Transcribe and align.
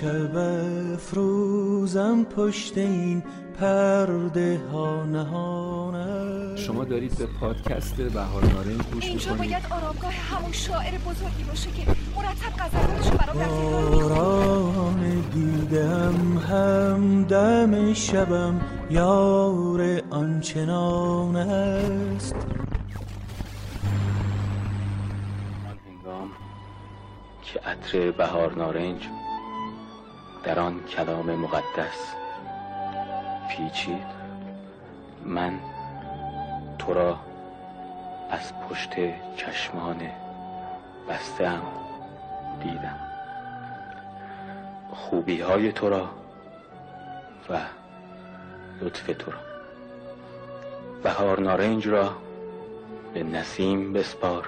شب 0.00 0.36
افروزم 0.94 2.24
پشت 2.24 2.78
این 2.78 3.22
پرده 3.60 4.60
ها 4.72 5.04
نهانه 5.04 6.56
شما 6.56 6.84
دارید 6.84 7.18
به 7.18 7.26
پادکست 7.40 7.96
بهار 7.96 8.44
نارنج 8.44 8.82
گوش 8.92 9.04
اینجا 9.04 9.32
می‌کنید. 9.32 9.50
باید 9.50 9.66
آرامگاه 9.70 10.12
همون 10.12 10.52
شاعر 10.52 10.98
بزرگی 10.98 11.44
باشه 11.48 11.70
که 11.70 11.82
مرتب 12.16 12.56
غزلاتشو 12.58 13.16
برام 13.16 13.40
دیدم 15.34 16.38
همدم 16.38 17.94
شبم 17.94 18.60
یار 18.90 20.02
آنچنان 20.10 21.36
است. 21.36 22.34
که 27.42 27.60
عطر 27.60 28.10
بهار 28.10 28.54
نارنج 28.54 29.08
در 30.44 30.60
آن 30.60 30.84
کلام 30.84 31.34
مقدس. 31.34 32.14
پیچید. 33.50 34.20
من 35.24 35.60
تو 36.78 36.94
را 36.94 37.18
از 38.30 38.52
پشت 38.60 38.90
چشمان 39.36 40.00
بستم 41.08 41.62
دیدم. 42.62 42.98
خوبی 44.92 45.40
های 45.40 45.72
تو 45.72 45.88
را 45.88 46.08
و 47.50 47.58
لطف 48.80 49.06
تو 49.06 49.30
را. 49.30 49.38
بهار 51.02 51.40
نارنج 51.40 51.88
را 51.88 52.16
به 53.14 53.22
نسیم 53.22 53.92
بسپار 53.92 54.46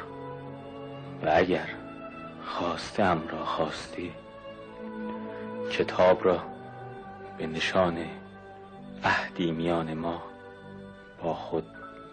و 1.22 1.30
اگر 1.34 1.68
خواستم 2.44 3.22
را 3.32 3.44
خواستی 3.44 4.12
کتاب 5.72 6.24
را 6.24 6.38
به 7.38 7.46
نشان 7.46 7.96
عهدی 9.04 9.50
میان 9.50 9.94
ما 9.94 10.22
با 11.22 11.34
خود 11.34 11.64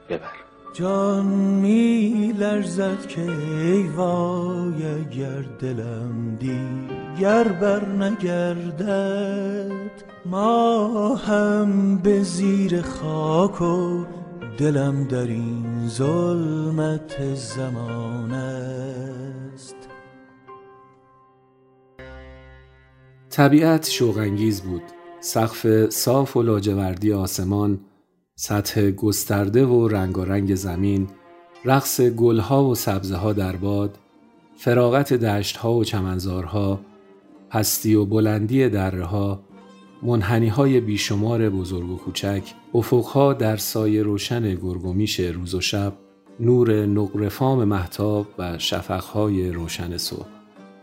ببر. 0.09 0.31
جان 0.73 1.25
می 1.25 2.33
لرزد 2.37 3.07
که 3.07 3.21
ای 3.21 3.87
وای 3.87 4.85
اگر 4.85 5.41
دلم 5.59 6.35
دیگر 6.35 7.43
بر 7.43 7.85
نگردد. 7.85 9.69
ما 10.25 11.15
هم 11.15 11.97
به 11.97 12.23
زیر 12.23 12.81
خاک 12.81 13.61
و 13.61 14.05
دلم 14.57 15.03
در 15.03 15.27
این 15.27 15.87
ظلمت 15.87 17.35
زمان 17.35 18.33
طبیعت 23.39 23.89
شوقانگیز 23.89 24.61
بود. 24.61 24.81
سقف 25.19 25.89
صاف 25.89 26.37
و 26.37 26.43
لاجوردی 26.43 27.13
آسمان 27.13 27.79
سطح 28.35 28.91
گسترده 28.91 29.65
و 29.65 29.87
رنگارنگ 29.87 30.55
زمین 30.55 31.07
رقص 31.65 32.01
گلها 32.01 32.65
و 32.65 32.75
سبزه 32.75 33.15
ها 33.15 33.33
در 33.33 33.55
باد 33.55 33.97
فراغت 34.57 35.13
دشتها 35.13 35.73
و 35.73 35.83
چمنزارها 35.83 36.79
پستی 37.49 37.95
و 37.95 38.05
بلندی 38.05 38.69
دره 38.69 39.05
ها 39.05 39.39
منحنی 40.03 40.47
های 40.47 40.79
بیشمار 40.79 41.49
بزرگ 41.49 41.89
و 41.89 41.97
کوچک 41.97 42.43
افقها 42.73 43.33
در 43.33 43.57
سایه 43.57 44.03
روشن 44.03 44.55
گرگومیش 44.55 45.19
روز 45.19 45.55
و 45.55 45.61
شب 45.61 45.93
نور 46.39 46.85
نقرفام 46.85 47.63
محتاب 47.63 48.27
و 48.37 48.57
شفقهای 48.57 49.51
روشن 49.51 49.97
صبح. 49.97 50.29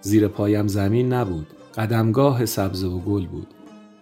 زیر 0.00 0.28
پایم 0.28 0.66
زمین 0.66 1.12
نبود. 1.12 1.55
قدمگاه 1.76 2.46
سبزه 2.46 2.86
و 2.86 2.98
گل 2.98 3.26
بود 3.26 3.46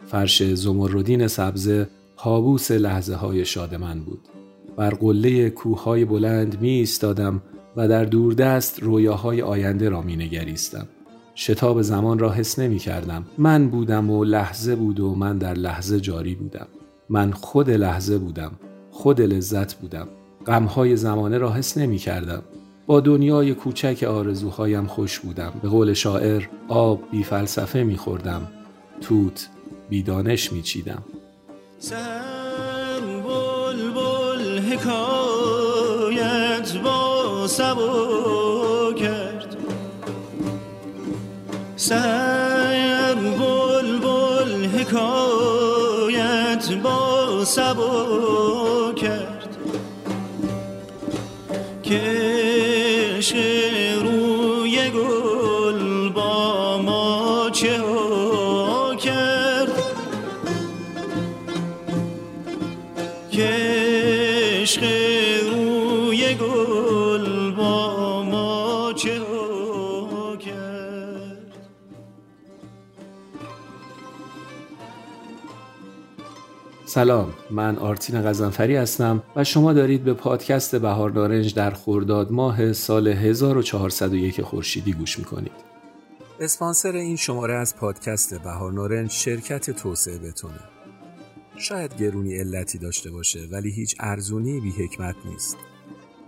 فرش 0.07 0.43
زمردین 0.43 1.27
سبزه 1.27 1.89
حابوس 2.17 2.71
لحظه 2.71 3.15
های 3.15 3.45
شاد 3.45 3.75
من 3.75 4.01
بود 4.01 4.21
بر 4.77 4.91
قله 4.91 5.51
کوههای 5.51 6.05
بلند 6.05 6.61
می 6.61 6.71
ایستادم 6.71 7.43
و 7.77 7.89
در 7.89 8.05
دوردست 8.05 8.83
رویاهای 8.83 9.43
آینده 9.43 9.89
را 9.89 10.03
می 10.03 10.17
نگریستم. 10.17 10.87
شتاب 11.35 11.83
زمان 11.83 12.19
را 12.19 12.33
حس 12.33 12.59
نمی 12.59 12.79
کردم. 12.79 13.27
من 13.39 13.69
بودم 13.69 14.11
و 14.11 14.25
لحظه 14.25 14.77
بود 14.77 15.01
و 15.01 15.15
من 15.15 15.39
در 15.39 15.55
لحظه 15.55 16.01
جاری 16.01 16.35
بودم. 16.35 16.67
من 17.09 17.31
خود 17.33 17.71
لحظه 17.71 18.19
بودم. 18.19 18.53
خود 18.91 19.21
لذت 19.21 19.75
بودم. 19.75 20.09
غمهای 20.47 20.97
زمانه 20.97 21.39
را 21.39 21.53
حس 21.53 21.79
نمی 21.79 21.99
کردم. 21.99 22.43
با 22.87 23.01
دنیای 23.01 23.55
کوچک 23.55 24.03
آرزوهایم 24.03 24.87
خوش 24.87 25.19
بودم. 25.19 25.53
به 25.63 25.69
قول 25.69 25.93
شاعر 25.93 26.43
آب 26.69 27.11
بی 27.11 27.25
فلسفه 27.25 27.83
می 27.83 27.97
خوردم. 27.97 28.49
توت 29.01 29.49
بی 29.89 30.03
دانش 30.03 30.53
می 30.53 30.63
چیدم. 30.63 31.03
سر 31.79 33.01
بلبل 33.01 34.59
حکایت 34.59 36.77
با 36.85 37.47
سبو 37.47 38.93
کرد 38.97 39.57
سر 41.77 43.15
بلبل 43.15 44.67
حکایت 44.67 46.73
با 46.83 47.45
سبو 47.45 48.64
عشق 64.77 64.85
روی 65.53 66.35
گل 66.35 67.51
با 67.51 68.23
ما 68.23 68.93
چه 68.97 69.21
ها 69.21 70.37
کرد؟ 70.37 71.69
سلام 76.85 77.33
من 77.51 77.77
آرتین 77.77 78.23
غزنفری 78.23 78.77
هستم 78.77 79.23
و 79.37 79.45
شما 79.45 79.73
دارید 79.73 80.05
به 80.05 80.15
پادکست 80.15 80.77
بهار 80.77 81.13
نارنج 81.13 81.55
در 81.55 81.71
خرداد 81.71 82.33
ماه 82.33 82.73
سال 82.73 83.09
1401 83.09 84.43
خورشیدی 84.43 84.93
گوش 84.93 85.19
می‌کنید. 85.19 85.53
اسپانسر 86.41 86.93
این 86.93 87.17
شماره 87.17 87.55
از 87.55 87.77
پادکست 87.77 88.35
بهار 88.35 88.73
نارنج 88.73 89.11
شرکت 89.11 89.71
توسعه 89.71 90.19
بتونه. 90.19 90.74
شاید 91.59 91.97
گرونی 91.97 92.35
علتی 92.35 92.79
داشته 92.79 93.11
باشه 93.11 93.49
ولی 93.51 93.71
هیچ 93.71 93.97
ارزونی 94.01 94.61
بی 94.61 94.71
حکمت 94.71 95.17
نیست. 95.25 95.57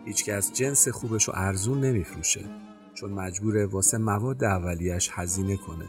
هیچکس 0.05 0.53
جنس 0.53 0.89
خوبش 0.89 1.25
رو 1.25 1.35
ارزون 1.37 1.81
نمیفروشه 1.81 2.45
چون 2.95 3.13
مجبوره 3.13 3.67
واسه 3.67 3.99
مواد 3.99 4.45
اولیش 4.45 5.11
هزینه 5.13 5.57
کنه. 5.57 5.87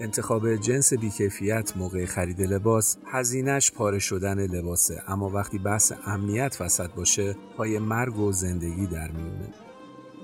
انتخاب 0.00 0.56
جنس 0.56 0.94
بیکیفیت 0.94 1.76
موقع 1.76 2.04
خرید 2.04 2.42
لباس 2.42 2.98
هزینهش 3.06 3.70
پاره 3.70 3.98
شدن 3.98 4.46
لباسه 4.46 5.02
اما 5.08 5.28
وقتی 5.28 5.58
بحث 5.58 5.92
امنیت 6.06 6.56
وسط 6.60 6.90
باشه 6.90 7.36
پای 7.56 7.78
مرگ 7.78 8.18
و 8.18 8.32
زندگی 8.32 8.86
در 8.86 9.10
میونه 9.10 9.54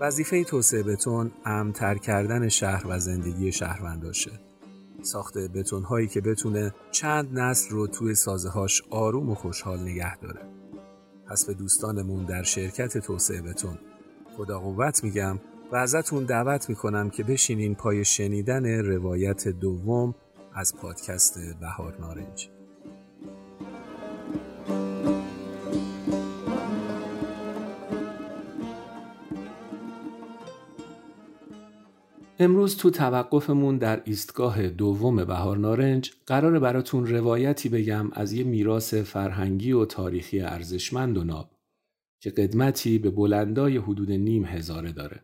وظیفه 0.00 0.44
توسعه 0.44 0.82
بتون 0.82 1.30
امن‌تر 1.44 1.94
کردن 1.94 2.48
شهر 2.48 2.84
و 2.88 2.98
زندگی 2.98 3.52
شهرونداشه. 3.52 4.30
ساخت 5.04 5.38
بتون 5.38 5.82
هایی 5.82 6.08
که 6.08 6.20
بتونه 6.20 6.74
چند 6.90 7.38
نسل 7.38 7.70
رو 7.70 7.86
توی 7.86 8.14
سازه‌هاش 8.14 8.82
آروم 8.90 9.30
و 9.30 9.34
خوشحال 9.34 9.80
نگه 9.80 10.16
داره. 10.16 10.40
پس 11.26 11.44
به 11.46 11.54
دوستانمون 11.54 12.24
در 12.24 12.42
شرکت 12.42 12.98
توسعه 12.98 13.42
بتون. 13.42 13.78
خدا 14.36 14.60
قوت 14.60 15.04
میگم 15.04 15.40
و 15.72 15.76
ازتون 15.76 16.24
دعوت 16.24 16.68
می‌کنم 16.68 17.10
که 17.10 17.24
بشینین 17.24 17.74
پای 17.74 18.04
شنیدن 18.04 18.66
روایت 18.66 19.48
دوم 19.48 20.14
از 20.54 20.76
پادکست 20.76 21.38
بهار 21.60 21.96
نارنج. 22.00 22.53
امروز 32.44 32.76
تو 32.76 32.90
توقفمون 32.90 33.78
در 33.78 34.02
ایستگاه 34.04 34.68
دوم 34.68 35.24
بهار 35.24 35.58
نارنج 35.58 36.12
قرار 36.26 36.58
براتون 36.58 37.06
روایتی 37.06 37.68
بگم 37.68 38.10
از 38.12 38.32
یه 38.32 38.44
میراث 38.44 38.94
فرهنگی 38.94 39.72
و 39.72 39.84
تاریخی 39.84 40.40
ارزشمند 40.40 41.18
و 41.18 41.24
ناب 41.24 41.50
که 42.20 42.30
قدمتی 42.30 42.98
به 42.98 43.10
بلندای 43.10 43.76
حدود 43.76 44.10
نیم 44.10 44.44
هزاره 44.44 44.92
داره. 44.92 45.20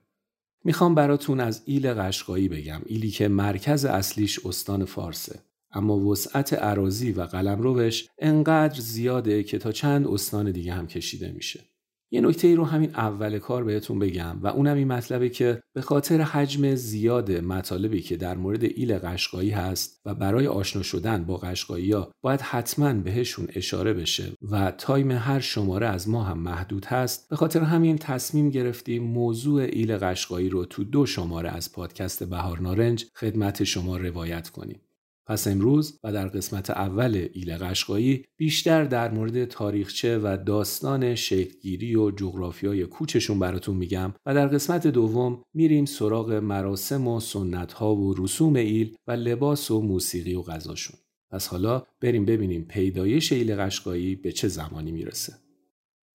می‌خوام 0.65 0.95
براتون 0.95 1.41
از 1.41 1.63
ایل 1.65 1.95
قشقایی 1.95 2.49
بگم 2.49 2.81
ایلی 2.87 3.11
که 3.11 3.29
مرکز 3.29 3.85
اصلیش 3.85 4.47
استان 4.47 4.85
فارسه 4.85 5.41
اما 5.73 5.97
وسعت 5.97 6.53
اراضی 6.53 7.13
و 7.13 7.23
قلمروش 7.23 8.09
انقدر 8.19 8.81
زیاده 8.81 9.43
که 9.43 9.59
تا 9.59 9.73
چند 9.73 10.07
استان 10.07 10.51
دیگه 10.51 10.73
هم 10.73 10.87
کشیده 10.87 11.33
میشه 11.33 11.70
یه 12.13 12.21
نکته 12.21 12.49
ای 12.49 12.55
رو 12.55 12.65
همین 12.65 12.91
اول 12.95 13.39
کار 13.39 13.65
بهتون 13.65 13.99
بگم 13.99 14.39
و 14.43 14.47
اونم 14.47 14.77
این 14.77 14.89
مطلبه 14.89 15.29
که 15.29 15.63
به 15.75 15.81
خاطر 15.81 16.21
حجم 16.21 16.75
زیاد 16.75 17.33
مطالبی 17.33 18.03
که 18.03 18.17
در 18.17 18.37
مورد 18.37 18.65
ایل 18.65 18.99
قشقایی 18.99 19.51
هست 19.51 20.01
و 20.05 20.15
برای 20.15 20.47
آشنا 20.47 20.83
شدن 20.83 21.25
با 21.25 21.37
قشقایی 21.37 21.93
ها 21.93 22.13
باید 22.23 22.41
حتما 22.41 22.93
بهشون 22.93 23.49
اشاره 23.55 23.93
بشه 23.93 24.33
و 24.51 24.71
time 24.71 25.11
هر 25.11 25.41
شماره 25.41 25.87
از 25.87 26.09
ما 26.09 26.23
هم 26.23 26.39
محدود 26.39 26.85
هست. 26.85 27.29
به 27.31 27.37
خاطر 27.37 27.61
همین 27.61 27.99
تصمیم 27.99 28.51
گرفتیم 28.51 29.03
موضوع 29.03 29.63
ایل 29.63 29.97
قشقایی 29.97 30.49
رو 30.49 30.65
تو 30.65 30.85
دو 30.85 31.07
شماره 31.07 31.51
از 31.51 31.73
پادکست 31.73 32.25
بهار 32.25 32.61
نارنج 32.61 33.07
خدمت 33.17 33.65
شما 33.65 33.97
روایت 33.97 34.49
کنیم. 34.49 34.81
پس 35.27 35.49
امروز 35.49 35.99
و 36.05 36.13
در 36.13 36.29
قسمت 36.29 36.71
اول 36.71 37.29
ایل 37.33 37.57
قشقایی 37.57 38.25
بیشتر 38.37 38.85
در 38.85 39.11
مورد 39.11 39.45
تاریخچه 39.45 40.19
و 40.19 40.37
داستان 40.47 41.15
شکلگیری 41.15 41.97
و 41.97 42.11
جغرافیای 42.11 42.87
کوچشون 42.87 43.39
براتون 43.39 43.77
میگم 43.77 44.15
و 44.27 44.35
در 44.35 44.47
قسمت 44.47 44.87
دوم 44.87 45.43
میریم 45.55 45.85
سراغ 45.85 46.33
مراسم 46.33 47.09
و 47.09 47.21
سنت 47.21 47.73
ها 47.73 47.97
و 47.97 48.15
رسوم 48.19 48.55
ایل 48.55 48.97
و 49.07 49.13
لباس 49.13 49.71
و 49.71 49.81
موسیقی 49.81 50.35
و 50.35 50.43
غذاشون. 50.43 50.97
پس 51.31 51.47
حالا 51.47 51.83
بریم 52.01 52.25
ببینیم 52.25 52.65
پیدایش 52.65 53.33
ایل 53.33 53.57
قشقایی 53.57 54.17
به 54.17 54.33
چه 54.33 54.49
زمانی 54.49 54.93
می‌رسه. 54.93 55.50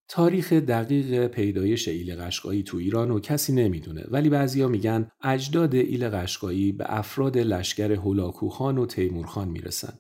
تاریخ 0.08 0.54
دقیق 0.54 1.28
پیدایش 1.28 1.88
ایل 1.88 2.16
قشقایی 2.16 2.64
تو 2.64 2.78
ایران 2.78 3.10
رو 3.10 3.20
کسی 3.20 3.54
نمی‌دونه 3.54 4.06
ولی 4.08 4.30
بعضیا 4.30 4.68
میگن 4.68 5.12
اجداد 5.22 5.76
ایل 5.76 6.10
قشقایی 6.10 6.72
به 6.72 6.86
افراد 6.88 7.38
لشکر 7.38 7.92
هولاکوخان 7.92 8.78
و 8.78 8.86
تیمورخان 8.86 9.48
می‌رسن 9.48 10.00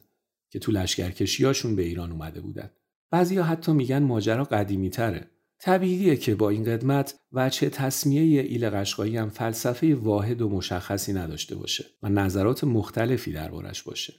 که 0.51 0.59
تو 0.59 0.71
لشکرکشیاشون 0.71 1.75
به 1.75 1.81
ایران 1.81 2.11
اومده 2.11 2.41
بودن. 2.41 2.69
بعضیا 3.11 3.43
حتی 3.43 3.71
میگن 3.71 4.03
ماجرا 4.03 4.43
قدیمی 4.43 4.89
تره. 4.89 5.31
طبیعیه 5.59 6.15
که 6.15 6.35
با 6.35 6.49
این 6.49 6.63
قدمت 6.63 7.15
وچه 7.31 7.69
تصمیه 7.69 8.41
ایل 8.41 8.69
قشقایی 8.69 9.17
هم 9.17 9.29
فلسفه 9.29 9.95
واحد 9.95 10.41
و 10.41 10.49
مشخصی 10.49 11.13
نداشته 11.13 11.55
باشه 11.55 11.85
و 12.03 12.09
نظرات 12.09 12.63
مختلفی 12.63 13.31
دربارش 13.31 13.83
باشه. 13.83 14.13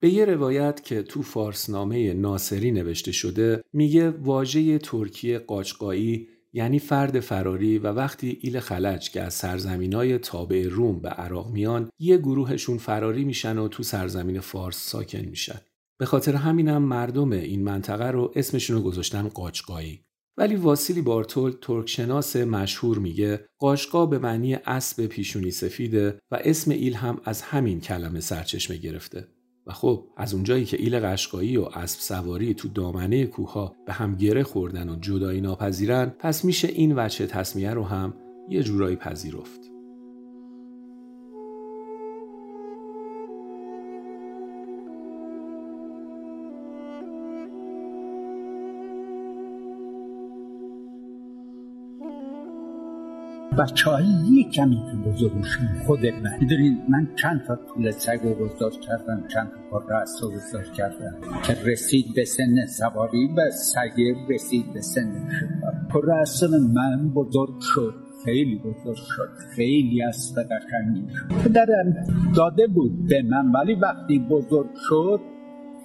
به 0.00 0.10
یه 0.10 0.24
روایت 0.24 0.84
که 0.84 1.02
تو 1.02 1.22
فارسنامه 1.22 2.14
ناصری 2.14 2.70
نوشته 2.70 3.12
شده 3.12 3.62
میگه 3.72 4.10
واژه 4.10 4.78
ترکی 4.78 5.38
قاچقایی 5.38 6.28
یعنی 6.52 6.78
فرد 6.78 7.20
فراری 7.20 7.78
و 7.78 7.86
وقتی 7.86 8.38
ایل 8.40 8.60
خلج 8.60 9.10
که 9.10 9.22
از 9.22 9.34
سرزمینای 9.34 10.18
تابع 10.18 10.68
روم 10.70 11.00
به 11.00 11.08
عراق 11.08 11.50
میان 11.50 11.90
یه 11.98 12.18
گروهشون 12.18 12.78
فراری 12.78 13.24
میشن 13.24 13.58
و 13.58 13.68
تو 13.68 13.82
سرزمین 13.82 14.40
فارس 14.40 14.76
ساکن 14.76 15.24
میشن. 15.24 15.60
به 15.98 16.06
خاطر 16.06 16.34
همینم 16.34 16.82
مردم 16.82 17.32
این 17.32 17.64
منطقه 17.64 18.10
رو 18.10 18.32
اسمشون 18.36 18.76
رو 18.76 18.82
گذاشتن 18.82 19.28
قاچقایی. 19.28 20.00
ولی 20.38 20.56
واسیلی 20.56 21.02
بارتولد 21.02 21.54
ترکشناس 21.60 22.36
مشهور 22.36 22.98
میگه 22.98 23.46
قاشقا 23.58 24.06
به 24.06 24.18
معنی 24.18 24.54
اسب 24.54 25.06
پیشونی 25.06 25.50
سفیده 25.50 26.18
و 26.30 26.38
اسم 26.44 26.70
ایل 26.70 26.94
هم 26.94 27.20
از 27.24 27.42
همین 27.42 27.80
کلمه 27.80 28.20
سرچشمه 28.20 28.76
گرفته. 28.76 29.35
و 29.66 29.72
خب 29.72 30.04
از 30.16 30.34
اونجایی 30.34 30.64
که 30.64 30.76
ایل 30.80 31.00
قشقایی 31.00 31.56
و 31.56 31.62
اسب 31.62 32.00
سواری 32.00 32.54
تو 32.54 32.68
دامنه 32.68 33.26
کوها 33.26 33.76
به 33.86 33.92
هم 33.92 34.14
گره 34.14 34.42
خوردن 34.42 34.88
و 34.88 34.96
جدایی 34.96 35.40
ناپذیرن 35.40 36.12
پس 36.18 36.44
میشه 36.44 36.68
این 36.68 36.94
وجه 36.94 37.26
تسمیه 37.26 37.70
رو 37.70 37.84
هم 37.84 38.14
یه 38.48 38.62
جورایی 38.62 38.96
پذیرفت. 38.96 39.75
بچه 53.58 53.90
های 53.90 54.04
یک 54.30 54.52
کمی 54.52 54.76
که 54.76 55.10
بزرگشون 55.10 55.68
خود 55.86 56.06
من. 56.06 56.30
می‌دونید 56.40 56.78
من 56.88 57.08
چند 57.16 57.44
تا 57.46 57.56
طول 57.56 57.90
سگ 57.90 58.18
رو 58.22 58.34
بزرگ 58.34 58.80
کردم 58.80 59.24
چند 59.34 59.50
تا 59.70 59.78
رأس 59.88 60.22
رو 60.22 60.30
بزرگ 60.30 60.72
کردم. 60.72 61.14
که 61.46 61.56
رسید 61.64 62.06
به 62.14 62.24
سن 62.24 62.66
سواری 62.66 63.28
و 63.36 63.50
سگ 63.50 64.02
رسید 64.28 64.72
به 64.74 64.80
سن 64.80 65.28
شکار. 65.40 66.04
رأس 66.04 66.42
من 66.74 67.08
بزرگ 67.14 67.60
شد 67.60 67.94
خیلی 68.24 68.58
بزرگ 68.58 68.96
شد 69.16 69.28
خیلی 69.56 70.02
از 70.02 70.34
قشنگی 70.34 71.06
شد. 71.14 71.48
پدرم 71.48 71.94
داده 72.36 72.66
بود 72.66 73.08
به 73.08 73.22
من 73.22 73.52
ولی 73.52 73.74
وقتی 73.74 74.18
بزرگ 74.18 74.70
شد 74.88 75.20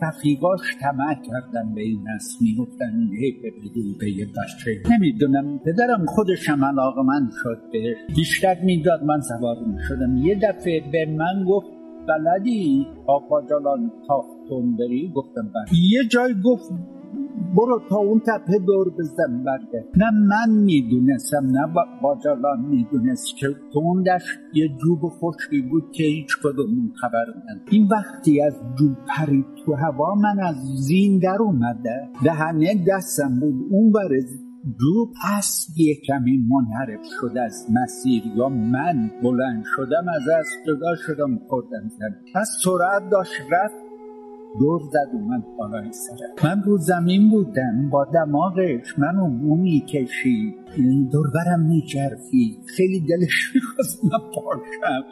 رفیقاش 0.01 0.59
طمع 0.81 1.13
کردن 1.13 1.73
به 1.75 1.81
این 1.81 1.99
نسل 2.15 2.45
می‌گفتن 2.45 3.09
حیف 3.19 3.35
بدی 3.45 3.95
به 3.99 4.11
یه 4.11 4.25
بچه. 4.25 4.81
نمی‌دونم 4.91 5.59
پدرم 5.59 6.05
خودش 6.05 6.49
هم 6.49 6.59
من 6.59 7.29
شد 7.43 7.61
بهش 7.71 7.97
بیشتر 8.15 8.57
می‌داد 8.63 9.03
من 9.03 9.21
سوار 9.21 9.55
شدم 9.87 10.17
یه 10.17 10.35
دفعه 10.35 10.91
به 10.91 11.05
من 11.05 11.45
گفت 11.47 11.67
بلدی؟ 12.07 12.87
آقا 13.07 13.41
جلان 13.41 13.91
تاختون 14.07 14.77
بری 14.77 15.11
گفتم 15.15 15.41
بله. 15.41 15.79
یه 15.91 16.03
جای 16.07 16.35
گفت 16.45 16.71
برو 17.55 17.81
تا 17.89 17.95
اون 17.95 18.19
تپه 18.19 18.59
دور 18.67 18.89
بزن 18.89 19.43
برگرد 19.43 19.85
نه 19.97 20.11
من 20.11 20.49
می‌دونستم 20.49 21.45
نه 21.45 21.73
باجالان 22.03 22.59
می‌دونست 22.69 23.37
که 23.37 23.47
تو 23.73 23.79
اون 23.79 24.03
دشت 24.03 24.39
یه 24.53 24.67
جوب 24.67 24.99
خوشی 25.07 25.61
بود 25.61 25.91
که 25.91 26.03
هیچ 26.03 26.37
کدومون 26.43 26.91
خبر 27.01 27.25
من 27.35 27.61
این 27.71 27.87
وقتی 27.91 28.41
از 28.41 28.53
جوب 28.79 28.97
پرید 29.07 29.45
تو 29.65 29.73
هوا 29.73 30.15
من 30.15 30.39
از 30.39 30.55
زین 30.87 31.19
در 31.19 31.37
اومده. 31.39 32.09
دهنه 32.23 32.85
دستم 32.87 33.39
بود. 33.39 33.55
اون 33.69 33.91
برز 33.91 34.41
جوب 34.79 35.09
پس 35.23 35.67
یه 35.77 35.95
کمی 36.07 36.37
منحرف 36.37 37.05
شد 37.21 37.37
از 37.37 37.67
مسیر. 37.69 38.23
یا 38.35 38.49
من 38.49 39.11
بلند 39.23 39.63
شدم 39.75 40.05
از 40.15 40.29
از 40.39 40.47
جدا 40.67 40.95
شدم 40.95 41.39
خوردم. 41.47 41.89
زن 41.99 42.15
پس 42.35 42.49
سرعت 42.63 43.09
داشت 43.11 43.41
رفت. 43.51 43.90
دور 44.59 44.81
زد 44.91 45.09
اومد 45.13 45.43
بالای 45.57 45.91
سره 45.91 46.27
من 46.43 46.63
رو 46.63 46.77
زمین 46.77 47.29
بودم 47.29 47.89
با 47.91 48.05
دماغش 48.05 48.99
منو 48.99 49.29
بو 49.29 49.55
می‌کشید. 49.55 50.55
دوربرم 51.11 51.59
میچرخید. 51.59 52.57
خیلی 52.77 52.99
دلش 52.99 53.55
می‌خواست 53.55 54.03
من 54.03 54.19
پاشم 54.35 55.03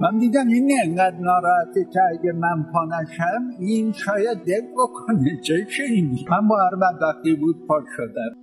من 0.00 0.18
دیدم 0.18 0.48
این 0.48 0.70
انقدر 0.84 1.18
ناراحته 1.18 1.84
که 1.92 2.00
اگه 2.10 2.32
من 2.32 2.66
پانشم 2.72 3.50
این 3.60 3.92
شاید 3.92 4.38
دل 4.46 4.66
بکنه. 4.76 5.40
چه 5.42 5.66
من 6.30 6.48
با 6.48 6.56
هر 6.56 6.76
بدبختی 6.76 7.34
بود 7.34 7.66
پا 7.68 7.80
شدم. 7.96 8.41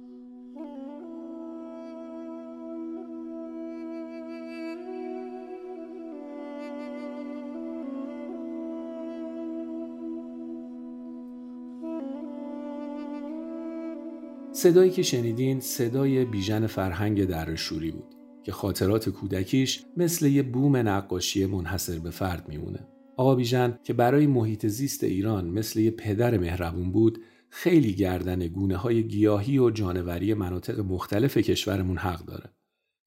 صدایی 14.60 14.92
که 14.92 15.04
شنیدین 15.04 15.60
صدای 15.60 16.26
بیژن 16.26 16.68
فرهنگ 16.68 17.26
در 17.26 17.56
شوری 17.56 17.92
بود 17.92 18.16
که 18.44 18.52
خاطرات 18.52 19.10
کودکیش 19.10 19.84
مثل 19.98 20.26
یه 20.26 20.44
بوم 20.44 20.78
نقاشی 20.78 21.46
منحصر 21.46 22.00
به 22.00 22.10
فرد 22.10 22.50
میمونه. 22.50 22.88
آقا 23.18 23.36
بیژن 23.36 23.80
که 23.84 23.94
برای 23.94 24.28
محیط 24.28 24.68
زیست 24.68 25.04
ایران 25.04 25.50
مثل 25.50 25.80
یه 25.80 25.92
پدر 25.92 26.38
مهربون 26.38 26.92
بود 26.92 27.24
خیلی 27.50 27.94
گردن 27.94 28.48
گونه 28.48 28.76
های 28.76 29.04
گیاهی 29.04 29.60
و 29.60 29.70
جانوری 29.70 30.34
مناطق 30.34 30.80
مختلف 30.80 31.38
کشورمون 31.38 31.98
حق 31.98 32.26
داره. 32.26 32.50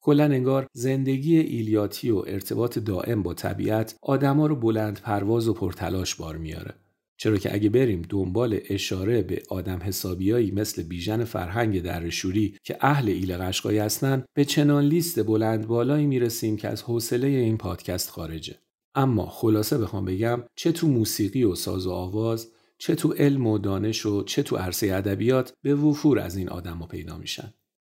کلا 0.00 0.24
انگار 0.24 0.66
زندگی 0.72 1.36
ایلیاتی 1.38 2.10
و 2.10 2.24
ارتباط 2.26 2.78
دائم 2.78 3.22
با 3.22 3.34
طبیعت 3.34 3.98
آدما 4.02 4.46
رو 4.46 4.56
بلند 4.56 5.00
پرواز 5.00 5.48
و 5.48 5.54
پرتلاش 5.54 6.14
بار 6.14 6.36
میاره. 6.36 6.74
چرا 7.22 7.36
که 7.36 7.54
اگه 7.54 7.68
بریم 7.68 8.02
دنبال 8.08 8.60
اشاره 8.68 9.22
به 9.22 9.42
آدم 9.48 9.78
حسابیایی 9.82 10.50
مثل 10.50 10.82
بیژن 10.82 11.24
فرهنگ 11.24 11.82
درشوری 11.82 12.56
که 12.64 12.76
اهل 12.80 13.08
ایل 13.08 13.36
قشقایی 13.36 13.78
هستن 13.78 14.24
به 14.34 14.44
چنان 14.44 14.84
لیست 14.84 15.22
بلند 15.26 15.66
بالایی 15.66 16.06
می‌رسیم 16.06 16.56
که 16.56 16.68
از 16.68 16.82
حوصله 16.82 17.26
این 17.26 17.56
پادکست 17.56 18.10
خارجه. 18.10 18.54
اما 18.94 19.26
خلاصه 19.26 19.78
بخوام 19.78 20.04
بگم 20.04 20.42
چه 20.56 20.72
تو 20.72 20.88
موسیقی 20.88 21.44
و 21.44 21.54
ساز 21.54 21.86
و 21.86 21.90
آواز 21.90 22.52
چه 22.78 22.94
تو 22.94 23.12
علم 23.12 23.46
و 23.46 23.58
دانش 23.58 24.06
و 24.06 24.22
چه 24.22 24.42
تو 24.42 24.56
عرصه 24.56 24.94
ادبیات 24.94 25.52
به 25.62 25.74
وفور 25.74 26.18
از 26.18 26.36
این 26.36 26.48
آدم 26.48 26.88
پیدا 26.90 27.18
میشن. 27.18 27.54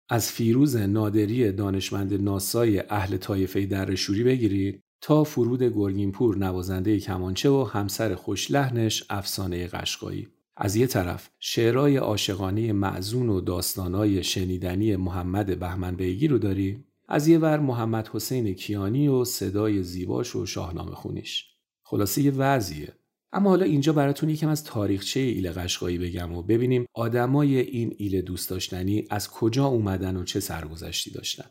از 0.09 0.31
فیروز 0.31 0.75
نادری 0.75 1.51
دانشمند 1.51 2.21
ناسای 2.21 2.79
اهل 2.89 3.17
طایفه 3.17 3.65
درشوری 3.65 4.23
بگیرید. 4.23 4.83
تا 5.01 5.23
فرود 5.23 5.63
گرگینپور 5.63 6.37
نوازنده 6.37 6.99
کمانچه 6.99 7.49
و 7.49 7.63
همسر 7.63 8.15
خوشلحنش 8.15 9.03
افسانه 9.09 9.67
قشقایی. 9.67 10.27
از 10.57 10.75
یه 10.75 10.87
طرف 10.87 11.29
شعرهای 11.39 11.97
عاشقانه 11.97 12.73
معزون 12.73 13.29
و 13.29 13.41
داستانهای 13.41 14.23
شنیدنی 14.23 14.95
محمد 14.95 15.59
بهمن 15.59 15.95
بیگی 15.95 16.27
رو 16.27 16.37
داریم 16.37 16.85
از 17.07 17.27
یه 17.27 17.39
ور 17.39 17.59
محمد 17.59 18.07
حسین 18.07 18.53
کیانی 18.53 19.07
و 19.07 19.25
صدای 19.25 19.83
زیباش 19.83 20.35
و 20.35 20.45
شاهنامه 20.45 20.95
خونیش. 20.95 21.45
خلاصه 21.83 22.21
یه 22.21 22.31
وضعیه. 22.31 22.93
اما 23.33 23.49
حالا 23.49 23.65
اینجا 23.65 23.93
براتون 23.93 24.29
یکم 24.29 24.47
از 24.47 24.63
تاریخچه 24.63 25.19
ایل 25.19 25.51
قشقایی 25.51 25.97
بگم 25.97 26.33
و 26.33 26.41
ببینیم 26.41 26.85
آدمای 26.93 27.59
این 27.59 27.95
ایل 27.97 28.21
دوست 28.21 28.49
داشتنی 28.49 29.07
از 29.09 29.29
کجا 29.29 29.65
اومدن 29.65 30.15
و 30.15 30.23
چه 30.23 30.39
سرگذشتی 30.39 31.11
داشتن. 31.11 31.49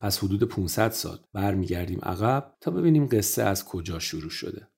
پس 0.00 0.18
حدود 0.18 0.42
500 0.42 0.90
سال 0.90 1.18
برمیگردیم 1.32 1.98
عقب 2.02 2.54
تا 2.60 2.70
ببینیم 2.70 3.06
قصه 3.06 3.42
از 3.42 3.64
کجا 3.64 3.98
شروع 3.98 4.30
شده. 4.30 4.68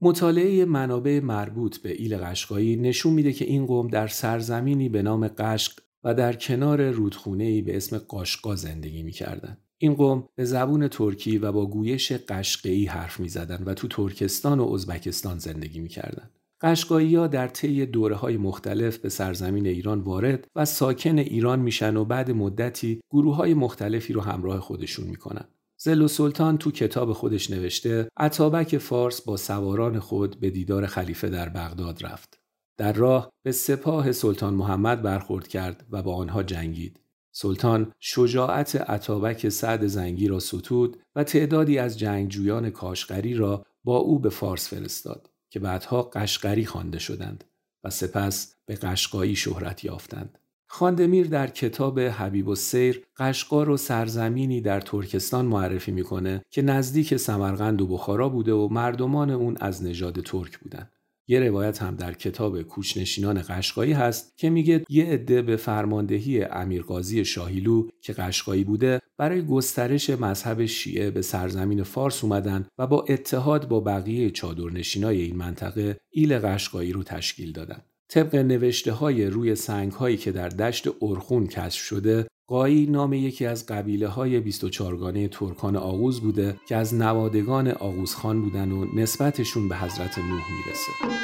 مطالعه 0.00 0.64
منابع 0.64 1.20
مربوط 1.20 1.78
به 1.78 1.92
ایل 1.92 2.16
قشقایی 2.16 2.76
نشون 2.76 3.12
میده 3.12 3.32
که 3.32 3.44
این 3.44 3.66
قوم 3.66 3.88
در 3.88 4.06
سرزمینی 4.06 4.88
به 4.88 5.02
نام 5.02 5.28
قشق 5.28 5.72
و 6.04 6.14
در 6.14 6.32
کنار 6.32 6.90
رودخونه‌ای 6.90 7.62
به 7.62 7.76
اسم 7.76 7.98
قاشقا 7.98 8.56
زندگی 8.56 9.02
می‌کردن. 9.02 9.58
این 9.78 9.94
قوم 9.94 10.28
به 10.34 10.44
زبون 10.44 10.88
ترکی 10.88 11.38
و 11.38 11.52
با 11.52 11.66
گویش 11.66 12.12
قشقی 12.12 12.86
حرف 12.86 13.20
می‌زدند 13.20 13.68
و 13.68 13.74
تو 13.74 13.88
ترکستان 13.88 14.60
و 14.60 14.72
ازبکستان 14.72 15.38
زندگی 15.38 15.80
می‌کردند. 15.80 16.37
قشقایی 16.60 17.14
ها 17.14 17.26
در 17.26 17.48
طی 17.48 17.86
دوره 17.86 18.16
های 18.16 18.36
مختلف 18.36 18.98
به 18.98 19.08
سرزمین 19.08 19.66
ایران 19.66 20.00
وارد 20.00 20.48
و 20.56 20.64
ساکن 20.64 21.18
ایران 21.18 21.60
میشن 21.60 21.96
و 21.96 22.04
بعد 22.04 22.30
مدتی 22.30 23.00
گروه 23.10 23.36
های 23.36 23.54
مختلفی 23.54 24.12
رو 24.12 24.20
همراه 24.20 24.60
خودشون 24.60 25.06
می‌کنن. 25.06 25.44
زل 25.80 26.02
و 26.02 26.08
سلطان 26.08 26.58
تو 26.58 26.70
کتاب 26.70 27.12
خودش 27.12 27.50
نوشته 27.50 28.08
عطابک 28.16 28.78
فارس 28.78 29.20
با 29.22 29.36
سواران 29.36 29.98
خود 29.98 30.40
به 30.40 30.50
دیدار 30.50 30.86
خلیفه 30.86 31.28
در 31.28 31.48
بغداد 31.48 32.06
رفت. 32.06 32.40
در 32.76 32.92
راه 32.92 33.32
به 33.42 33.52
سپاه 33.52 34.12
سلطان 34.12 34.54
محمد 34.54 35.02
برخورد 35.02 35.48
کرد 35.48 35.86
و 35.90 36.02
با 36.02 36.14
آنها 36.16 36.42
جنگید. 36.42 37.00
سلطان 37.32 37.92
شجاعت 38.00 38.76
عطابک 38.76 39.48
سعد 39.48 39.86
زنگی 39.86 40.28
را 40.28 40.38
ستود 40.38 40.96
و 41.14 41.24
تعدادی 41.24 41.78
از 41.78 41.98
جنگجویان 41.98 42.70
کاشقری 42.70 43.34
را 43.34 43.66
با 43.84 43.96
او 43.96 44.18
به 44.18 44.28
فارس 44.28 44.68
فرستاد 44.68 45.30
که 45.50 45.60
بعدها 45.60 46.02
قشقری 46.02 46.64
خوانده 46.64 46.98
شدند 46.98 47.44
و 47.84 47.90
سپس 47.90 48.54
به 48.66 48.74
قشقایی 48.74 49.36
شهرت 49.36 49.84
یافتند. 49.84 50.38
خاندمیر 50.66 51.26
در 51.26 51.46
کتاب 51.46 52.00
حبیب 52.00 52.48
و 52.48 52.54
سیر 52.54 53.06
قشقار 53.16 53.70
و 53.70 53.76
سرزمینی 53.76 54.60
در 54.60 54.80
ترکستان 54.80 55.46
معرفی 55.46 55.92
می‌کنه 55.92 56.44
که 56.50 56.62
نزدیک 56.62 57.16
سمرقند 57.16 57.82
و 57.82 57.86
بخارا 57.86 58.28
بوده 58.28 58.52
و 58.52 58.68
مردمان 58.68 59.30
اون 59.30 59.56
از 59.60 59.84
نژاد 59.84 60.20
ترک 60.20 60.58
بودند. 60.58 60.92
یه 61.28 61.40
روایت 61.40 61.82
هم 61.82 61.96
در 61.96 62.12
کتاب 62.12 62.62
کوچنشینان 62.62 63.42
قشقایی 63.48 63.92
هست 63.92 64.38
که 64.38 64.50
میگه 64.50 64.84
یه 64.88 65.04
عده 65.04 65.42
به 65.42 65.56
فرماندهی 65.56 66.44
امیرقاضی 66.44 67.24
شاهیلو 67.24 67.88
که 68.00 68.12
قشقایی 68.12 68.64
بوده 68.64 69.00
برای 69.16 69.46
گسترش 69.46 70.10
مذهب 70.10 70.66
شیعه 70.66 71.10
به 71.10 71.22
سرزمین 71.22 71.82
فارس 71.82 72.24
اومدن 72.24 72.66
و 72.78 72.86
با 72.86 73.04
اتحاد 73.08 73.68
با 73.68 73.80
بقیه 73.80 74.30
چادرنشینای 74.30 75.20
این 75.20 75.36
منطقه 75.36 76.00
ایل 76.10 76.38
قشقایی 76.38 76.92
رو 76.92 77.02
تشکیل 77.02 77.52
دادن. 77.52 77.82
طبق 78.10 78.34
نوشته 78.34 78.92
های 78.92 79.26
روی 79.26 79.54
سنگ 79.54 79.92
هایی 79.92 80.16
که 80.16 80.32
در 80.32 80.48
دشت 80.48 80.88
ارخون 81.02 81.46
کشف 81.46 81.82
شده 81.82 82.26
قایی 82.46 82.86
نام 82.86 83.12
یکی 83.12 83.46
از 83.46 83.66
قبیله 83.66 84.08
های 84.08 84.40
24 84.40 84.96
گانه 84.96 85.28
ترکان 85.28 85.76
آغوز 85.76 86.20
بوده 86.20 86.56
که 86.68 86.76
از 86.76 86.94
نوادگان 86.94 87.68
آغوز 87.68 88.14
خان 88.14 88.42
بودن 88.42 88.72
و 88.72 88.86
نسبتشون 88.96 89.68
به 89.68 89.76
حضرت 89.76 90.18
نوح 90.18 90.44
می‌رسه. 90.52 91.18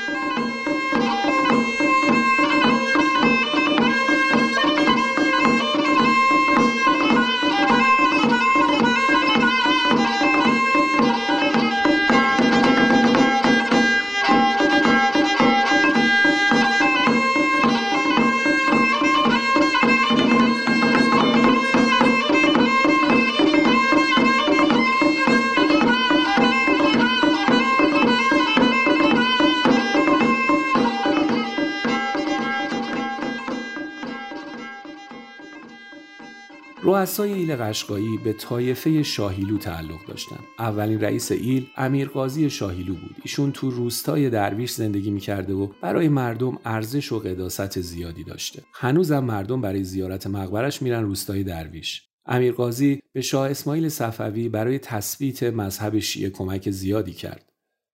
رؤسای 36.94 37.32
ایل 37.32 37.56
قشقایی 37.56 38.18
به 38.24 38.32
طایفه 38.32 39.02
شاهیلو 39.02 39.58
تعلق 39.58 40.06
داشتند. 40.08 40.44
اولین 40.58 41.00
رئیس 41.00 41.32
ایل 41.32 41.66
امیرقاضی 41.76 42.50
شاهیلو 42.50 42.94
بود. 42.94 43.16
ایشون 43.22 43.52
تو 43.52 43.70
روستای 43.70 44.30
درویش 44.30 44.70
زندگی 44.70 45.10
می‌کرده 45.10 45.54
و 45.54 45.68
برای 45.82 46.08
مردم 46.08 46.58
ارزش 46.64 47.12
و 47.12 47.18
قداست 47.18 47.80
زیادی 47.80 48.24
داشته. 48.24 48.62
هنوزم 48.72 49.24
مردم 49.24 49.60
برای 49.60 49.84
زیارت 49.84 50.26
مقبرش 50.26 50.82
میرن 50.82 51.02
روستای 51.02 51.42
درویش. 51.42 52.02
امیرقاضی 52.26 53.02
به 53.12 53.20
شاه 53.20 53.50
اسماعیل 53.50 53.88
صفوی 53.88 54.48
برای 54.48 54.78
تثبیت 54.78 55.42
مذهب 55.42 55.98
شیعه 55.98 56.30
کمک 56.30 56.70
زیادی 56.70 57.12
کرد. 57.12 57.53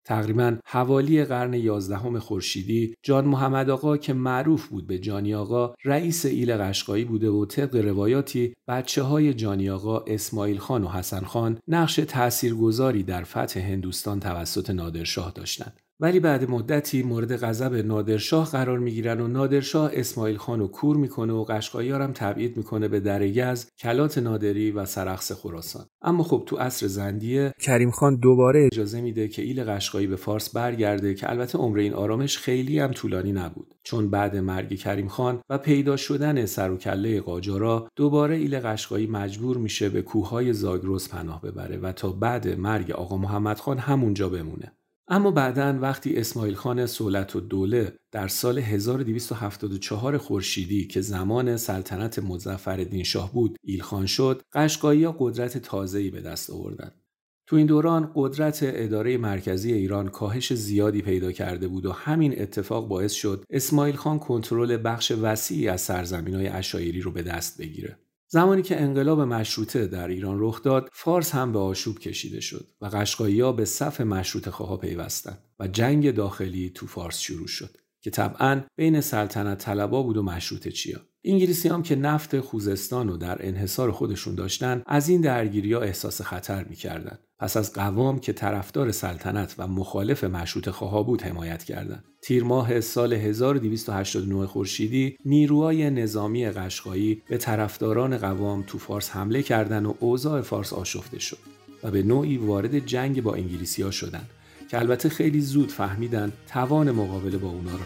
تقریبا 0.09 0.57
حوالی 0.65 1.25
قرن 1.25 1.53
یازدهم 1.53 2.19
خورشیدی 2.19 2.95
جان 3.03 3.25
محمد 3.25 3.69
آقا 3.69 3.97
که 3.97 4.13
معروف 4.13 4.67
بود 4.67 4.87
به 4.87 4.99
جانی 4.99 5.33
آقا 5.33 5.73
رئیس 5.85 6.25
ایل 6.25 6.57
قشقایی 6.57 7.05
بوده 7.05 7.29
و 7.29 7.45
طبق 7.45 7.75
روایاتی 7.75 8.53
بچه 8.67 9.03
های 9.03 9.33
جانی 9.33 9.69
آقا 9.69 9.99
اسماعیل 9.99 10.57
خان 10.57 10.83
و 10.83 10.87
حسن 10.87 11.21
خان 11.21 11.59
نقش 11.67 11.95
تاثیرگذاری 11.95 13.03
در 13.03 13.23
فتح 13.23 13.59
هندوستان 13.59 14.19
توسط 14.19 14.69
نادرشاه 14.69 15.31
داشتند. 15.31 15.79
ولی 16.01 16.19
بعد 16.19 16.49
مدتی 16.49 17.03
مورد 17.03 17.35
غضب 17.35 17.73
نادرشاه 17.73 18.51
قرار 18.51 18.79
می‌گیرن 18.79 19.21
و 19.21 19.27
نادرشاه 19.27 19.91
اسماعیل 19.93 20.37
خان 20.37 20.59
رو 20.59 20.67
کور 20.67 20.97
می‌کنه 20.97 21.33
و 21.33 21.43
قشقایی 21.43 21.91
هم 21.91 22.11
تبعید 22.13 22.57
می‌کنه 22.57 22.87
به 22.87 22.99
در 22.99 23.21
یزد 23.21 23.67
کلات 23.79 24.17
نادری 24.17 24.71
و 24.71 24.85
سرخس 24.85 25.31
خراسان. 25.31 25.85
اما 26.01 26.23
خب 26.23 26.43
تو 26.45 26.55
عصر 26.57 26.87
زندیه 26.87 27.53
کریم 27.61 27.91
خان 27.91 28.15
دوباره 28.15 28.65
اجازه 28.65 29.01
میده 29.01 29.27
که 29.27 29.41
ایل 29.41 29.63
قشقایی 29.63 30.07
به 30.07 30.15
فارس 30.15 30.49
برگرده 30.49 31.13
که 31.13 31.29
البته 31.29 31.57
عمر 31.57 31.79
این 31.79 31.93
آرامش 31.93 32.37
خیلی 32.37 32.79
هم 32.79 32.91
طولانی 32.91 33.31
نبود. 33.31 33.75
چون 33.83 34.09
بعد 34.09 34.37
مرگ 34.37 34.75
کریم 34.75 35.07
خان 35.07 35.41
و 35.49 35.57
پیدا 35.57 35.97
شدن 35.97 36.45
سر 36.45 36.71
و 36.71 36.77
کله 36.77 37.21
قاجارا 37.21 37.87
دوباره 37.95 38.35
ایل 38.35 38.59
قشقایی 38.59 39.07
مجبور 39.07 39.57
میشه 39.57 39.89
به 39.89 40.01
کوههای 40.01 40.53
زاگرس 40.53 41.09
پناه 41.09 41.41
ببره 41.41 41.77
و 41.77 41.91
تا 41.91 42.11
بعد 42.11 42.47
مرگ 42.47 42.91
آقا 42.91 43.17
محمد 43.17 43.59
خان 43.59 43.77
همونجا 43.77 44.29
بمونه. 44.29 44.71
اما 45.11 45.31
بعدا 45.31 45.79
وقتی 45.81 46.15
اسماعیل 46.15 46.55
خان 46.55 46.85
سولت 46.85 47.35
و 47.35 47.39
دوله 47.39 47.93
در 48.11 48.27
سال 48.27 48.59
1274 48.59 50.17
خورشیدی 50.17 50.87
که 50.87 51.01
زمان 51.01 51.57
سلطنت 51.57 52.19
مظفرالدین 52.19 53.03
شاه 53.03 53.33
بود 53.33 53.57
ایلخان 53.63 54.05
شد 54.05 54.41
قشقایی 54.53 55.07
قدرت 55.19 55.57
تازه‌ای 55.57 56.09
به 56.09 56.21
دست 56.21 56.49
آوردند 56.49 57.01
تو 57.47 57.55
این 57.55 57.67
دوران 57.67 58.11
قدرت 58.15 58.59
اداره 58.61 59.17
مرکزی 59.17 59.73
ایران 59.73 60.09
کاهش 60.09 60.53
زیادی 60.53 61.01
پیدا 61.01 61.31
کرده 61.31 61.67
بود 61.67 61.85
و 61.85 61.91
همین 61.91 62.41
اتفاق 62.41 62.87
باعث 62.87 63.11
شد 63.11 63.45
اسماعیل 63.49 63.95
خان 63.95 64.19
کنترل 64.19 64.77
بخش 64.83 65.11
وسیعی 65.21 65.67
از 65.67 65.81
سرزمین 65.81 66.35
های 66.35 66.47
اشایری 66.47 67.01
رو 67.01 67.11
به 67.11 67.21
دست 67.21 67.61
بگیره. 67.61 67.99
زمانی 68.31 68.61
که 68.61 68.81
انقلاب 68.81 69.21
مشروطه 69.21 69.87
در 69.87 70.07
ایران 70.07 70.37
رخ 70.39 70.61
داد 70.61 70.89
فارس 70.93 71.35
هم 71.35 71.53
به 71.53 71.59
آشوب 71.59 71.99
کشیده 71.99 72.39
شد 72.39 72.67
و 72.81 72.85
قشقایی 72.85 73.51
به 73.53 73.65
صف 73.65 74.01
مشروط 74.01 74.49
خواه 74.49 74.79
پیوستند 74.79 75.43
و 75.59 75.67
جنگ 75.67 76.11
داخلی 76.11 76.69
تو 76.69 76.87
فارس 76.87 77.19
شروع 77.19 77.47
شد 77.47 77.77
که 78.01 78.09
طبعا 78.09 78.61
بین 78.75 79.01
سلطنت 79.01 79.57
طلبا 79.57 80.03
بود 80.03 80.17
و 80.17 80.23
مشروطه 80.23 80.71
چیا. 80.71 81.08
انگلیسی 81.25 81.69
هم 81.69 81.83
که 81.83 81.95
نفت 81.95 82.39
خوزستان 82.39 83.07
رو 83.07 83.17
در 83.17 83.47
انحصار 83.47 83.91
خودشون 83.91 84.35
داشتن 84.35 84.83
از 84.85 85.09
این 85.09 85.21
درگیری 85.21 85.73
ها 85.73 85.81
احساس 85.81 86.21
خطر 86.21 86.63
می‌کردن 86.63 87.19
پس 87.39 87.57
از 87.57 87.73
قوام 87.73 88.19
که 88.19 88.33
طرفدار 88.33 88.91
سلطنت 88.91 89.55
و 89.57 89.67
مخالف 89.67 90.23
مشروط 90.23 90.69
خواه 90.69 91.05
بود 91.05 91.21
حمایت 91.21 91.63
کردند. 91.63 92.03
تیر 92.21 92.43
ماه 92.43 92.81
سال 92.81 93.13
1289 93.13 94.45
خورشیدی 94.45 95.17
نیروهای 95.25 95.89
نظامی 95.89 96.49
قشقایی 96.49 97.21
به 97.29 97.37
طرفداران 97.37 98.17
قوام 98.17 98.63
تو 98.67 98.77
فارس 98.77 99.09
حمله 99.09 99.43
کردند 99.43 99.85
و 99.85 99.95
اوضاع 99.99 100.41
فارس 100.41 100.73
آشفته 100.73 101.19
شد 101.19 101.37
و 101.83 101.91
به 101.91 102.03
نوعی 102.03 102.37
وارد 102.37 102.79
جنگ 102.79 103.23
با 103.23 103.35
انگلیسی 103.35 103.81
ها 103.81 103.91
شدن 103.91 104.23
که 104.69 104.79
البته 104.79 105.09
خیلی 105.09 105.41
زود 105.41 105.71
فهمیدن 105.71 106.31
توان 106.47 106.91
مقابله 106.91 107.37
با 107.37 107.49
اونا 107.49 107.71
رو 107.71 107.85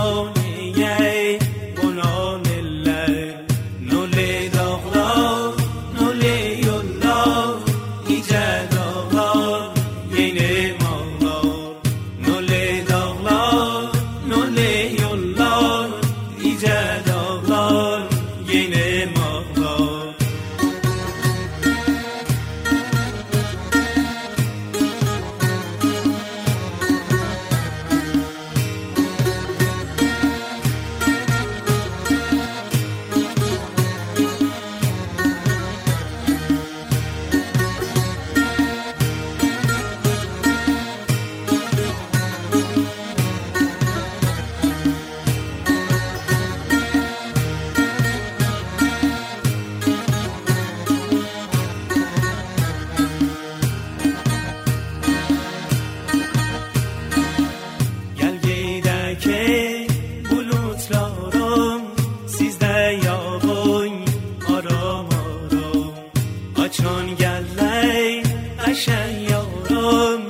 چون 66.70 67.14
گله 67.14 68.22
قشن 68.66 69.20
یارم 69.20 70.20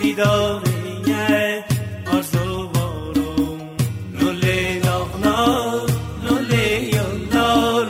دیداره 0.00 1.64
آرزو 2.12 2.68
بارم 2.68 3.60
نوله 4.20 4.80
داغنار 4.80 5.90
نوله 6.24 6.82
یالار 6.96 7.86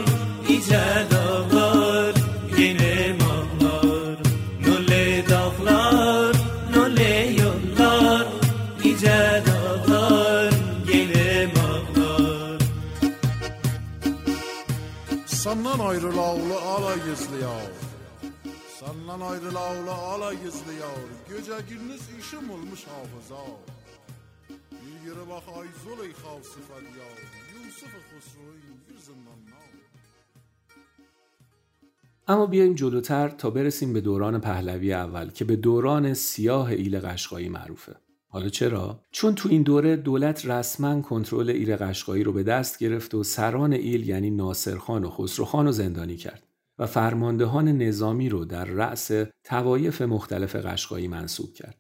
ایجه 0.49 1.03
داغار 1.11 2.13
گینه 2.57 3.17
ماغنار 3.21 4.17
نوله 4.67 5.23
داغنار 5.23 6.35
نوله 6.75 7.33
یالار 7.33 8.27
ایجه 8.83 9.41
داغار 9.41 10.51
گینه 10.87 11.51
ماغنار 11.57 12.59
Senden 15.45 15.79
ayrı 15.79 16.17
lavlı 16.17 16.57
ala 16.61 16.97
gizliyor. 16.97 17.51
Senden 17.51 17.88
ayrı 19.22 19.54
lavlı 19.54 19.92
ala 19.92 20.34
gizliyor. 20.34 21.00
Gece 21.30 21.58
gündüz 21.70 22.02
işim 22.20 22.50
olmuş 22.50 22.84
hafıza. 22.88 23.44
Bir 24.72 25.08
yere 25.08 25.30
bak 25.30 25.44
ay 25.60 25.68
Züleyha 25.84 26.44
sıfat 26.44 26.84
ya. 27.00 27.10
Yusuf 27.66 27.94
Husro'yu 28.10 28.74
bir 28.90 28.98
zindandan. 28.98 29.70
اما 32.28 32.46
بیایم 32.46 32.74
جلوتر 32.76 33.30
تا 33.30 33.50
برسیم 33.50 33.94
به 33.94 34.02
دوران 34.02 34.42
پهلوی 34.42 34.94
اول 34.94 35.30
که 35.30 35.46
به 35.46 35.56
دوران 35.56 36.14
سیاه 36.14 36.70
ایل 36.70 37.00
قشقایی 37.00 37.50
معروفه. 37.50 37.96
حالا 38.28 38.50
چرا؟ 38.50 39.00
چون 39.12 39.36
تو 39.36 39.50
این 39.50 39.64
دوره 39.64 39.96
دولت 39.96 40.46
رسما 40.46 41.02
کنترل 41.02 41.50
ایل 41.50 41.76
قشقایی 41.76 42.24
رو 42.24 42.34
به 42.34 42.44
دست 42.44 42.80
گرفت 42.80 43.14
و 43.14 43.24
سران 43.24 43.74
ایل 43.74 44.10
یعنی 44.10 44.30
ناصرخان 44.30 45.04
و 45.04 45.10
خسروخان 45.10 45.66
رو 45.66 45.72
زندانی 45.72 46.18
کرد 46.18 46.44
و 46.80 46.86
فرماندهان 46.86 47.68
نظامی 47.68 48.30
رو 48.30 48.46
در 48.46 48.66
رأس 48.66 49.12
توایف 49.44 50.02
مختلف 50.02 50.56
قشقایی 50.56 51.08
منصوب 51.08 51.54
کرد. 51.54 51.78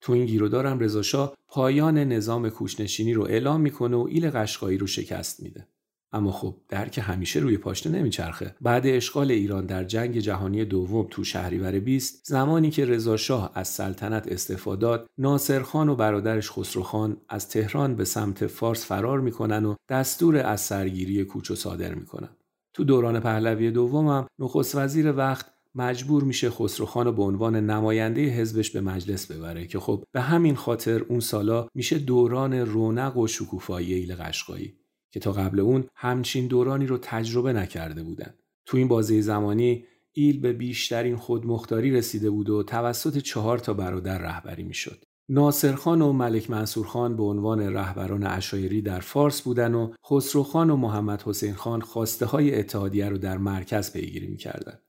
تو 0.00 0.12
این 0.12 0.26
گیرودارم 0.26 0.78
رضاشاه 0.78 1.36
پایان 1.48 1.98
نظام 1.98 2.50
کوچنشینی 2.50 3.14
رو 3.14 3.22
اعلام 3.22 3.60
می‌کنه 3.60 3.96
و 3.96 4.06
ایل 4.10 4.30
قشقایی 4.30 4.78
رو 4.78 4.86
شکست 4.86 5.42
میده. 5.42 5.66
اما 6.14 6.32
خب 6.32 6.56
در 6.68 6.88
که 6.88 7.02
همیشه 7.02 7.40
روی 7.40 7.56
پاشنه 7.56 7.98
نمیچرخه 7.98 8.54
بعد 8.60 8.86
اشغال 8.86 9.30
ایران 9.30 9.66
در 9.66 9.84
جنگ 9.84 10.18
جهانی 10.18 10.64
دوم 10.64 11.06
تو 11.10 11.24
شهریور 11.24 11.78
20 11.80 12.26
زمانی 12.26 12.70
که 12.70 12.84
رضا 12.84 13.16
شاه 13.16 13.52
از 13.54 13.68
سلطنت 13.68 14.28
استعفا 14.28 14.76
داد 14.76 15.06
ناصرخان 15.18 15.88
و 15.88 15.96
برادرش 15.96 16.50
خسروخان 16.50 17.16
از 17.28 17.48
تهران 17.48 17.96
به 17.96 18.04
سمت 18.04 18.46
فارس 18.46 18.86
فرار 18.86 19.20
می‌کنن 19.20 19.64
و 19.64 19.74
دستور 19.88 20.36
از 20.36 20.60
سرگیری 20.60 21.24
کوچو 21.24 21.54
صادر 21.54 21.94
می‌کنن 21.94 22.28
تو 22.74 22.84
دوران 22.84 23.20
پهلوی 23.20 23.70
دوم 23.70 24.08
هم 24.08 24.26
نخست 24.38 24.76
وزیر 24.76 25.12
وقت 25.12 25.52
مجبور 25.74 26.24
میشه 26.24 26.50
خسروخان 26.50 27.06
رو 27.06 27.12
به 27.12 27.22
عنوان 27.22 27.56
نماینده 27.70 28.20
حزبش 28.20 28.70
به 28.70 28.80
مجلس 28.80 29.32
ببره 29.32 29.66
که 29.66 29.78
خب 29.78 30.04
به 30.12 30.20
همین 30.20 30.54
خاطر 30.54 31.02
اون 31.02 31.20
سالا 31.20 31.68
میشه 31.74 31.98
دوران 31.98 32.54
رونق 32.54 33.16
و 33.16 33.26
شکوفایی 33.26 33.94
ایل 33.94 34.14
قشقایی 34.14 34.74
که 35.10 35.20
تا 35.20 35.32
قبل 35.32 35.60
اون 35.60 35.84
همچین 35.94 36.46
دورانی 36.46 36.86
رو 36.86 36.98
تجربه 37.02 37.52
نکرده 37.52 38.02
بودن. 38.02 38.34
تو 38.66 38.76
این 38.76 38.88
بازه 38.88 39.20
زمانی 39.20 39.84
ایل 40.12 40.40
به 40.40 40.52
بیشترین 40.52 41.16
خودمختاری 41.16 41.90
رسیده 41.90 42.30
بود 42.30 42.50
و 42.50 42.62
توسط 42.62 43.18
چهار 43.18 43.58
تا 43.58 43.74
برادر 43.74 44.18
رهبری 44.18 44.62
می‌شد. 44.62 45.04
ناصرخان 45.28 46.02
و 46.02 46.12
ملک 46.12 46.50
منصورخان 46.50 47.16
به 47.16 47.22
عنوان 47.22 47.60
رهبران 47.60 48.26
اشایری 48.26 48.82
در 48.82 49.00
فارس 49.00 49.42
بودن 49.42 49.74
و 49.74 49.92
خسروخان 50.04 50.70
و 50.70 50.76
محمد 50.76 51.22
حسین 51.22 51.54
خان 51.54 51.80
خواسته 51.80 52.26
های 52.26 52.54
اتحادیه 52.58 53.08
رو 53.08 53.18
در 53.18 53.38
مرکز 53.38 53.92
پیگیری 53.92 54.26
می‌کردند. 54.26 54.82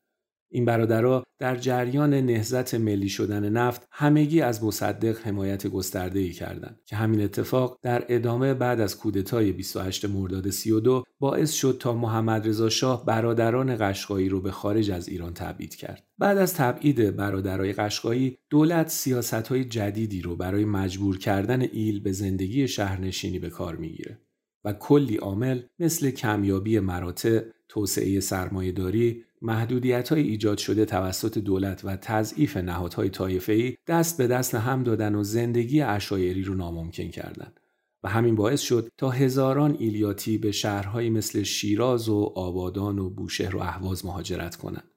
این 0.54 0.66
برادرها 0.66 1.24
در 1.40 1.56
جریان 1.56 2.14
نهزت 2.14 2.74
ملی 2.74 3.10
شدن 3.10 3.50
نفت 3.50 3.88
همگی 3.92 4.42
از 4.42 4.64
مصدق 4.64 5.18
حمایت 5.28 5.68
گسترده 5.68 6.20
ای 6.20 6.32
کردند 6.32 6.80
که 6.86 6.96
همین 6.96 7.22
اتفاق 7.22 7.80
در 7.82 8.06
ادامه 8.10 8.54
بعد 8.54 8.80
از 8.80 8.98
کودتای 8.98 9.52
28 9.52 10.06
مرداد 10.06 10.50
32 10.50 11.04
باعث 11.20 11.52
شد 11.52 11.78
تا 11.80 11.94
محمد 11.94 12.48
رضا 12.48 12.70
شاه 12.70 13.06
برادران 13.06 13.78
قشقایی 13.80 14.30
رو 14.30 14.42
به 14.42 14.52
خارج 14.52 14.92
از 14.92 15.10
ایران 15.10 15.34
تبعید 15.34 15.76
کرد. 15.76 16.04
بعد 16.18 16.38
از 16.38 16.54
تبعید 16.54 17.16
برادرای 17.16 17.74
قشقایی 17.74 18.38
دولت 18.50 18.90
سیاست 18.90 19.34
های 19.34 19.66
جدیدی 19.66 20.22
رو 20.22 20.36
برای 20.36 20.66
مجبور 20.66 21.18
کردن 21.18 21.62
ایل 21.62 22.00
به 22.00 22.12
زندگی 22.12 22.68
شهرنشینی 22.68 23.40
به 23.40 23.50
کار 23.50 23.76
می‌گیره 23.76 24.20
و 24.66 24.74
کلی 24.74 25.16
عامل 25.16 25.62
مثل 25.80 26.12
کمیابی 26.12 26.80
مراتع، 26.80 27.42
توسعه 27.70 28.20
سرمایهداری، 28.20 29.24
محدودیت 29.44 30.10
های 30.10 30.22
ایجاد 30.22 30.58
شده 30.58 30.86
توسط 30.86 31.38
دولت 31.38 31.82
و 31.86 31.96
تضعیف 31.96 32.58
نهادهای 32.58 33.10
طایفه‌ای 33.10 33.76
دست 33.88 34.18
به 34.18 34.28
دست 34.28 34.56
هم 34.56 34.84
دادن 34.84 35.16
و 35.16 35.24
زندگی 35.24 35.82
اشایری 35.82 36.44
رو 36.44 36.54
ناممکن 36.54 37.08
کردند. 37.08 37.60
و 38.04 38.10
همین 38.10 38.36
باعث 38.36 38.62
شد 38.62 38.90
تا 38.98 39.10
هزاران 39.10 39.76
ایلیاتی 39.80 40.38
به 40.38 40.52
شهرهایی 40.52 41.10
مثل 41.10 41.44
شیراز 41.44 42.10
و 42.10 42.34
آبادان 42.36 43.00
و 43.00 43.10
بوشهر 43.10 43.56
و 43.56 43.60
اهواز 43.60 44.06
مهاجرت 44.06 44.56
کنند 44.56 44.92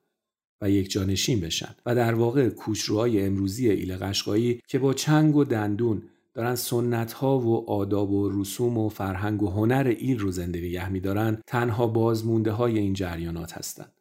و 0.60 0.70
یک 0.70 0.90
جانشین 0.90 1.40
بشن 1.40 1.74
و 1.86 1.94
در 1.94 2.14
واقع 2.14 2.48
کوچروهای 2.48 3.26
امروزی 3.26 3.70
ایل 3.70 3.96
قشقایی 3.96 4.60
که 4.68 4.78
با 4.78 4.94
چنگ 4.94 5.36
و 5.36 5.44
دندون 5.44 6.02
دارن 6.34 6.54
سنت 6.54 7.12
ها 7.12 7.38
و 7.38 7.70
آداب 7.70 8.10
و 8.10 8.40
رسوم 8.40 8.78
و 8.78 8.88
فرهنگ 8.88 9.42
و 9.42 9.50
هنر 9.50 9.94
ایل 9.98 10.18
رو 10.18 10.30
زنده 10.30 10.60
نگه 10.60 10.88
میدارن 10.88 11.42
تنها 11.46 11.86
بازمونده 11.86 12.52
های 12.52 12.78
این 12.78 12.92
جریانات 12.92 13.52
هستند. 13.52 13.95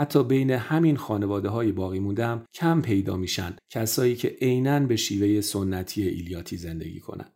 حتی 0.00 0.24
بین 0.24 0.50
همین 0.50 0.96
خانواده 0.96 1.48
های 1.48 1.72
باقی 1.72 1.98
مونده 1.98 2.26
هم 2.26 2.44
کم 2.54 2.82
پیدا 2.82 3.16
میشن 3.16 3.56
کسایی 3.70 4.16
که 4.16 4.36
عینا 4.40 4.80
به 4.80 4.96
شیوه 4.96 5.40
سنتی 5.40 6.08
ایلیاتی 6.08 6.56
زندگی 6.56 7.00
کنند. 7.00 7.32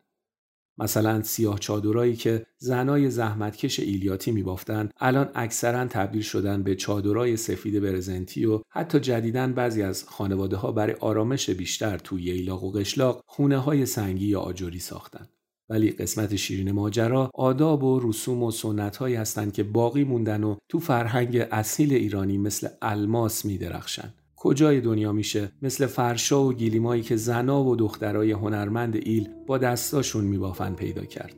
مثلا 0.78 1.22
سیاه 1.22 1.58
چادرایی 1.58 2.16
که 2.16 2.46
زنای 2.58 3.10
زحمتکش 3.10 3.80
ایلیاتی 3.80 4.32
میبافتن 4.32 4.88
الان 5.00 5.30
اکثرا 5.34 5.86
تبدیل 5.86 6.22
شدن 6.22 6.62
به 6.62 6.74
چادرای 6.74 7.36
سفید 7.36 7.80
برزنتی 7.80 8.44
و 8.44 8.60
حتی 8.70 9.00
جدیدن 9.00 9.52
بعضی 9.52 9.82
از 9.82 10.04
خانواده 10.04 10.56
ها 10.56 10.72
برای 10.72 10.96
آرامش 11.00 11.50
بیشتر 11.50 11.98
توی 11.98 12.22
ییلاق 12.22 12.64
و 12.64 12.70
قشلاق 12.70 13.22
خونه 13.26 13.58
های 13.58 13.86
سنگی 13.86 14.26
یا 14.26 14.40
آجوری 14.40 14.78
ساختن. 14.78 15.28
ولی 15.72 15.90
قسمت 15.90 16.36
شیرین 16.36 16.72
ماجرا 16.72 17.30
آداب 17.34 17.84
و 17.84 18.00
رسوم 18.00 18.42
و 18.42 18.50
سنت 18.50 18.96
هایی 18.96 19.14
هستند 19.14 19.52
که 19.52 19.62
باقی 19.62 20.04
موندن 20.04 20.44
و 20.44 20.56
تو 20.68 20.78
فرهنگ 20.78 21.46
اصیل 21.50 21.92
ایرانی 21.92 22.38
مثل 22.38 22.68
الماس 22.82 23.44
می 23.44 23.58
درخشن. 23.58 24.14
کجای 24.36 24.80
دنیا 24.80 25.12
میشه 25.12 25.52
مثل 25.62 25.86
فرشا 25.86 26.44
و 26.44 26.52
گیلیمایی 26.52 27.02
که 27.02 27.16
زنا 27.16 27.64
و 27.64 27.76
دخترای 27.76 28.32
هنرمند 28.32 28.96
ایل 28.96 29.28
با 29.46 29.58
دستاشون 29.58 30.24
میبافن 30.24 30.74
پیدا 30.74 31.04
کرد. 31.04 31.34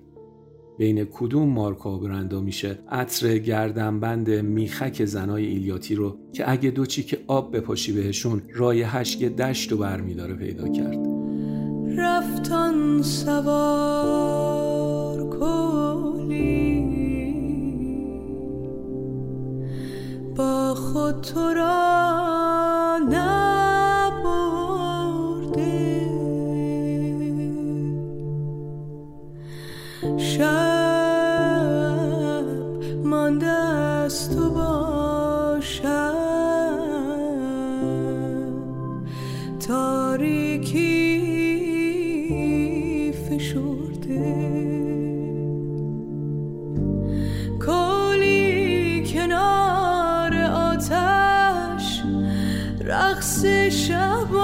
بین 0.79 1.05
کدوم 1.05 1.49
مارکا 1.49 1.97
و 1.97 2.01
برندا 2.01 2.41
میشه 2.41 2.79
عطر 2.89 3.39
گردنبند 3.39 4.31
میخک 4.31 5.05
زنای 5.05 5.47
ایلیاتی 5.47 5.95
رو 5.95 6.19
که 6.33 6.51
اگه 6.51 6.71
دو 6.71 6.87
چیک 6.87 7.19
آب 7.27 7.57
بپاشی 7.57 7.93
بهشون 7.93 8.43
رایحش 8.55 9.17
یه 9.17 9.29
دشت 9.29 9.73
و 9.73 9.77
برمیداره 9.77 10.35
پیدا 10.35 10.69
کرد 10.69 11.14
رفتان 12.45 13.03
سوار 13.03 14.39
کلی 15.39 16.85
با 20.37 20.75
خود 20.75 21.21
تو 21.21 21.55
را 21.55 22.14
رقص 53.25 53.45
شبانت 53.71 54.44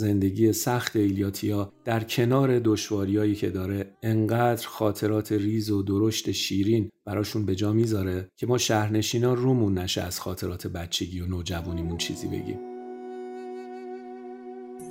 زندگی 0.00 0.52
سخت 0.52 0.96
ایلیاتیا 0.96 1.72
در 1.84 2.04
کنار 2.04 2.58
دشواریایی 2.58 3.34
که 3.34 3.50
داره 3.50 3.96
انقدر 4.02 4.68
خاطرات 4.68 5.32
ریز 5.32 5.70
و 5.70 5.82
درشت 5.82 6.30
شیرین 6.30 6.90
براشون 7.06 7.46
به 7.46 7.54
جا 7.54 7.72
می‌ذاره 7.72 8.28
که 8.36 8.46
ما 8.46 8.58
شهرنشینا 8.58 9.34
رومون 9.34 9.78
نشه 9.78 10.02
از 10.02 10.20
خاطرات 10.20 10.66
بچگی 10.66 11.20
و 11.20 11.26
نوجوانیمون 11.26 11.98
چیزی 11.98 12.28
بگیم. 12.28 12.69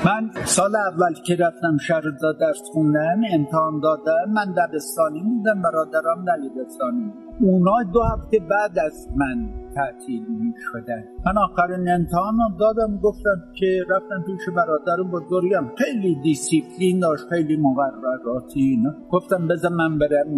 من 0.05 0.31
سال 0.45 0.75
اول 0.75 1.13
که 1.25 1.35
رفتم 1.35 1.77
شهرزاد 1.77 2.39
درس 2.39 2.61
خوندم 2.73 3.21
امتحان 3.33 3.79
دادم. 3.79 4.31
من 4.33 4.53
دبستانی 4.57 5.23
بودم 5.23 5.61
برادرام 5.61 6.25
دبستانی. 6.25 7.13
اونا 7.41 7.83
دو 7.93 8.01
هفته 8.03 8.39
بعد 8.39 8.79
از 8.79 9.07
من 9.15 9.49
تعطیل 9.75 10.25
می 10.29 10.53
شدن 10.71 11.03
من 11.25 11.37
آخرین 11.37 11.89
امتحان 11.89 12.37
رو 12.37 12.57
دادم 12.59 12.97
گفتم 12.97 13.43
که 13.55 13.83
رفتم 13.89 14.23
پیش 14.25 14.55
برادر 14.55 15.03
بزرگم 15.03 15.71
خیلی 15.77 16.21
دیسیپلین 16.23 16.99
داشت 16.99 17.23
خیلی 17.29 17.57
مقرراتی 17.57 18.61
اینا. 18.61 18.93
گفتم 19.11 19.47
بذار 19.47 19.71
من 19.71 19.97
برم 19.97 20.33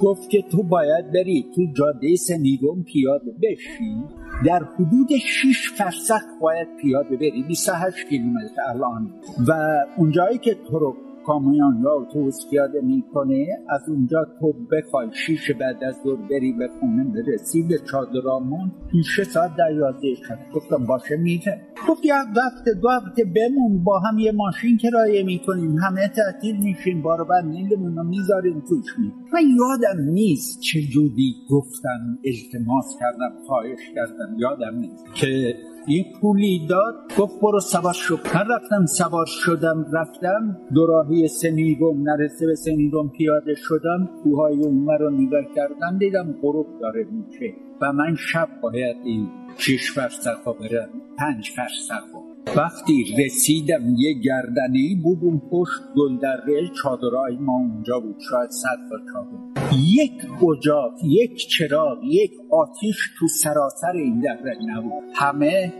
گفت 0.00 0.30
که 0.30 0.42
تو 0.42 0.62
باید 0.62 1.12
بری 1.12 1.44
تو 1.54 1.62
جاده 1.76 2.16
سنیگون 2.16 2.82
پیاده 2.82 3.32
بشی. 3.42 4.02
در 4.46 4.64
حدود 4.64 5.08
6 5.16 5.70
فرسخ 5.78 6.22
باید 6.40 6.68
پیاده 6.82 7.16
بری. 7.16 7.44
28 7.48 8.08
کیلومتر 8.08 8.62
الان. 8.68 9.14
و 9.48 9.52
اونجایی 9.96 10.38
که 10.38 10.54
تو 10.54 10.78
رو 10.78 10.96
کامیون 11.26 11.82
یا 11.82 11.90
اتوبوس 11.90 12.50
پیاده 12.50 12.80
می‌کنه 12.80 13.46
از 13.68 13.88
اونجا 13.88 14.26
تو 14.40 14.52
بخوای 14.72 15.08
شیش 15.26 15.50
بعد 15.50 15.84
از 15.84 16.02
دور 16.04 16.18
بری 16.30 16.52
به 16.52 16.68
خونه 16.80 17.04
برسی 17.04 17.62
به 17.62 17.78
چادرامون 17.90 18.72
پیش 18.90 19.22
ساعت 19.22 19.50
در 19.58 19.72
یازده 19.76 20.14
شب. 20.28 20.38
گفتم 20.54 20.86
باشه 20.86 21.16
میره 21.16 21.60
گفت 21.88 22.04
یک 22.04 22.10
هفته 22.46 22.74
دو 22.82 22.88
هفته 22.88 23.24
بمون 23.24 23.84
با 23.84 23.98
هم 23.98 24.18
یه 24.18 24.32
ماشین 24.32 24.76
کرایه 24.76 25.22
می‌کنیم. 25.22 25.76
همه 25.78 26.08
تعطیل 26.08 26.56
میشین 26.56 27.02
بارو 27.02 27.24
بر 27.24 27.42
نیلمون 27.42 27.96
رو 27.96 28.04
می‌ذاریم 28.04 28.60
توش. 28.68 28.98
می 28.98 29.12
من 29.32 29.40
یادم 29.40 30.10
نیست 30.10 30.60
چجوری 30.60 31.34
گفتم 31.50 32.18
التماس 32.24 32.96
کردم 33.00 33.32
خواهش 33.46 33.80
کردم. 33.94 34.36
یادم 34.38 34.78
نیست. 34.78 35.04
که 35.14 35.54
یه 35.88 36.04
پولی 36.20 36.66
داد 36.68 36.94
گفت 37.18 37.40
برو 37.40 37.60
سوار 37.60 37.92
شو. 37.92 38.16
من 38.34 38.44
رفتم 38.50 38.86
سوار 38.86 39.26
شدم 39.26 39.86
رفتم. 39.92 40.58
دوراهی 40.74 41.28
سنیروم 41.28 42.02
نرسه 42.02 42.46
به 42.46 42.54
سنیروم 42.54 43.08
پیاده 43.08 43.54
شدم. 43.54 44.08
کوهای 44.22 44.56
اونور 44.64 44.98
رو 44.98 45.10
نگاه 45.10 45.54
کردم 45.54 45.98
دیدم 45.98 46.34
غروب 46.42 46.66
داره 46.80 47.06
میشه 47.10 47.54
و 47.80 47.92
من 47.92 48.14
شب 48.14 48.48
باید 48.62 48.96
این 49.04 49.28
شیش 49.56 49.92
فرسخ 49.92 50.44
برم 50.44 50.88
پنج 51.18 51.50
فرسخ 51.56 52.23
وقتی 52.56 53.04
رسیدم 53.18 53.94
یه 53.96 54.12
گردنه 54.12 55.02
بود 55.02 55.18
اون 55.22 55.42
پشت 55.50 55.80
گلدره 55.96 56.70
چادرهای 56.82 57.36
ما 57.36 57.56
اونجا 57.56 58.00
بود 58.00 58.16
شاید 58.30 58.50
صد 58.50 58.78
تا 58.90 58.96
چادر. 59.12 59.76
یک 59.76 60.12
اجاق 60.50 60.92
یک 61.04 61.48
چراغ 61.48 61.98
یک 62.04 62.32
آتیش 62.50 62.96
تو 63.18 63.28
سراسر 63.28 63.92
این 63.94 64.20
دره 64.20 64.56
نبود. 64.66 65.02
همه 65.14 65.72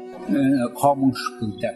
خاموش 0.75 1.19
بودن. 1.41 1.75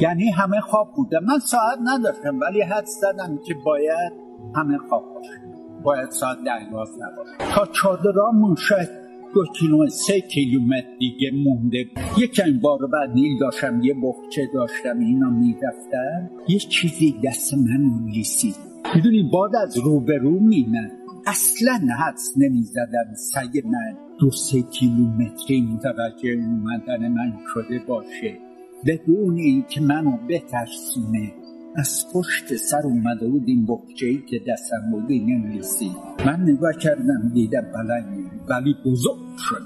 یعنی 0.00 0.30
همه 0.30 0.60
خواب 0.60 0.92
بودن. 0.96 1.24
من 1.24 1.38
ساعت 1.38 1.78
نداشتم 1.84 2.40
ولی 2.40 2.62
حد 2.62 2.86
زدم 2.86 3.38
که 3.46 3.54
باید 3.64 4.12
همه 4.56 4.78
خواب 4.88 5.04
باشن. 5.14 5.46
باید 5.82 6.10
ساعت 6.10 6.38
ده 6.44 6.72
یازده 6.72 7.04
باشه 7.16 7.54
تا 7.54 7.66
چادرامون 7.66 8.54
شاید 8.54 9.05
دو 9.34 9.44
کیلومتر 9.60 9.90
سه 9.90 10.20
کیلومتر 10.20 10.86
دیگه 10.98 11.30
مونده. 11.44 11.86
یکم 12.18 12.58
بار 12.62 12.78
بعد 12.92 13.10
نیل 13.14 13.38
داشتم 13.40 13.80
یه 13.82 13.94
بخچه 13.94 14.48
داشتم 14.54 14.98
اینا 14.98 15.30
می‌رفتم 15.30 16.30
یه 16.48 16.58
چیزی 16.58 17.14
دست 17.24 17.54
من 17.54 18.06
لیسید. 18.14 18.54
می‌دونی 18.94 19.30
باد 19.32 19.56
از 19.56 19.78
روبرو 19.78 20.40
میمد. 20.40 20.92
اصلا 21.26 21.78
حدس 22.06 22.34
نمی‌زدم. 22.36 23.14
سگ 23.16 23.62
من 23.64 23.96
دو 24.20 24.30
سه 24.30 24.62
کیلومتری 24.62 25.60
متوجه 25.60 26.30
اومدن 26.30 27.08
من 27.08 27.32
شده 27.54 27.78
باشه. 27.88 28.38
بدون 28.86 29.38
اینکه 29.38 29.80
منو 29.80 30.16
بترسونه. 30.28 31.32
از 31.76 32.04
پشت 32.14 32.56
سر 32.56 32.82
اومده 32.84 33.28
بود 33.28 33.42
این 33.46 33.66
بخچه 33.66 34.22
که 34.28 34.40
دستم 34.48 34.90
بود 34.90 35.10
نمی‌رسید 35.10 35.92
من 36.26 36.40
نگاه 36.42 36.72
کردم 36.72 37.30
دیدم 37.34 37.66
بلند 37.74 38.35
ولی 38.50 38.76
بزرگ 38.84 39.36
شد. 39.38 39.62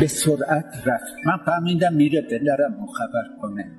به 0.00 0.06
سرعت 0.06 0.74
رفت. 0.86 1.26
من 1.26 1.36
فهمیدم 1.46 1.94
میره 1.94 2.22
پدرم 2.22 2.86
خبر 2.86 3.40
کنه. 3.42 3.72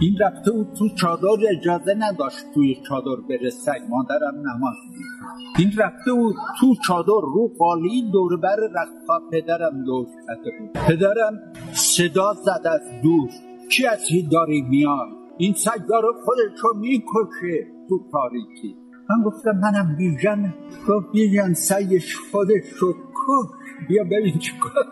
این 0.00 0.18
رفته 0.20 0.50
بود 0.50 0.72
تو 0.78 0.88
چادر 0.88 1.26
اجازه 1.50 1.94
نداشت 1.98 2.44
توی 2.54 2.76
چادر 2.88 3.22
بره 3.28 3.50
سگ 3.50 3.80
مادرم 3.88 4.34
نماز 4.34 4.74
می‌خوند. 4.90 5.38
این 5.58 5.72
رفته 5.78 6.12
بود 6.12 6.36
تو 6.60 6.74
چادر 6.86 7.22
رو 7.22 7.50
خالی. 7.58 8.10
دور 8.12 8.36
بر 8.36 8.56
رختها 8.56 9.20
پدرم 9.32 9.84
دور 9.84 10.06
کرده 10.26 10.50
بود. 10.58 10.72
پدرم 10.72 11.52
صدا 11.72 12.34
زد 12.34 12.66
از 12.66 12.80
دور. 13.02 13.28
کی 13.70 13.86
هستی 13.86 14.22
داری 14.22 14.62
میاد؟ 14.62 15.08
این 15.38 15.54
سگ 15.54 15.86
داره 15.88 16.08
خودشو 16.24 16.68
می‌کشه 16.80 17.66
تو 17.88 18.00
تاریکی. 18.12 18.76
من 19.10 19.22
گفتم 19.24 19.50
منم 19.50 19.96
بیژن. 19.96 20.54
گفت 20.88 21.06
بیژن 21.12 21.52
سگش 21.52 22.16
خودش 22.32 22.64
رو 22.80 22.94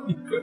می‌کنه 0.06 0.40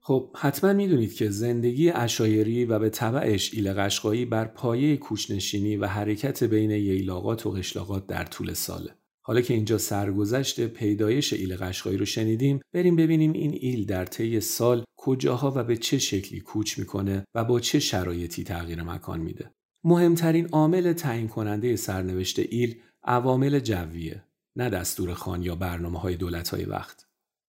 خب 0.00 0.30
حتما 0.36 0.72
می‌دونید 0.72 1.14
که 1.14 1.30
زندگی 1.30 1.90
اشایری 1.90 2.64
و 2.64 2.78
به 2.78 2.90
تبعش 2.90 3.54
ایل 3.54 3.72
قشقایی 3.72 4.24
بر 4.24 4.44
پایه 4.44 4.96
کوچنشینی 4.96 5.76
و 5.76 5.86
حرکت 5.86 6.44
بین 6.44 6.70
ییلاقات 6.70 7.46
و 7.46 7.50
قشلاقات 7.50 8.06
در 8.06 8.24
طول 8.24 8.52
ساله. 8.52 8.94
حالا 9.26 9.40
که 9.40 9.54
اینجا 9.54 9.78
سرگذشت 9.78 10.66
پیدایش 10.66 11.32
ایل 11.32 11.56
قشقایی 11.56 11.96
رو 11.96 12.04
شنیدیم 12.04 12.60
بریم 12.72 12.96
ببینیم 12.96 13.32
این 13.32 13.52
ایل 13.60 13.86
در 13.86 14.04
طی 14.04 14.40
سال 14.40 14.84
کجاها 14.96 15.52
و 15.56 15.64
به 15.64 15.76
چه 15.76 15.98
شکلی 15.98 16.40
کوچ 16.40 16.78
می‌کنه 16.78 17.24
و 17.34 17.44
با 17.44 17.60
چه 17.60 17.78
شرایطی 17.78 18.44
تغییر 18.44 18.82
مکان 18.82 19.20
میده. 19.20 19.50
مهمترین 19.84 20.48
عامل 20.48 20.92
تعیین 20.92 21.28
کننده 21.28 21.76
سرنوشت 21.76 22.38
ایل 22.38 22.80
عوامل 23.04 23.58
جویه 23.60 24.24
نه 24.56 24.70
دستور 24.70 25.14
خان 25.14 25.42
یا 25.42 25.54
برنامه 25.54 26.00
های 26.00 26.16
دولت 26.16 26.48
های 26.48 26.64
وقت. 26.64 27.05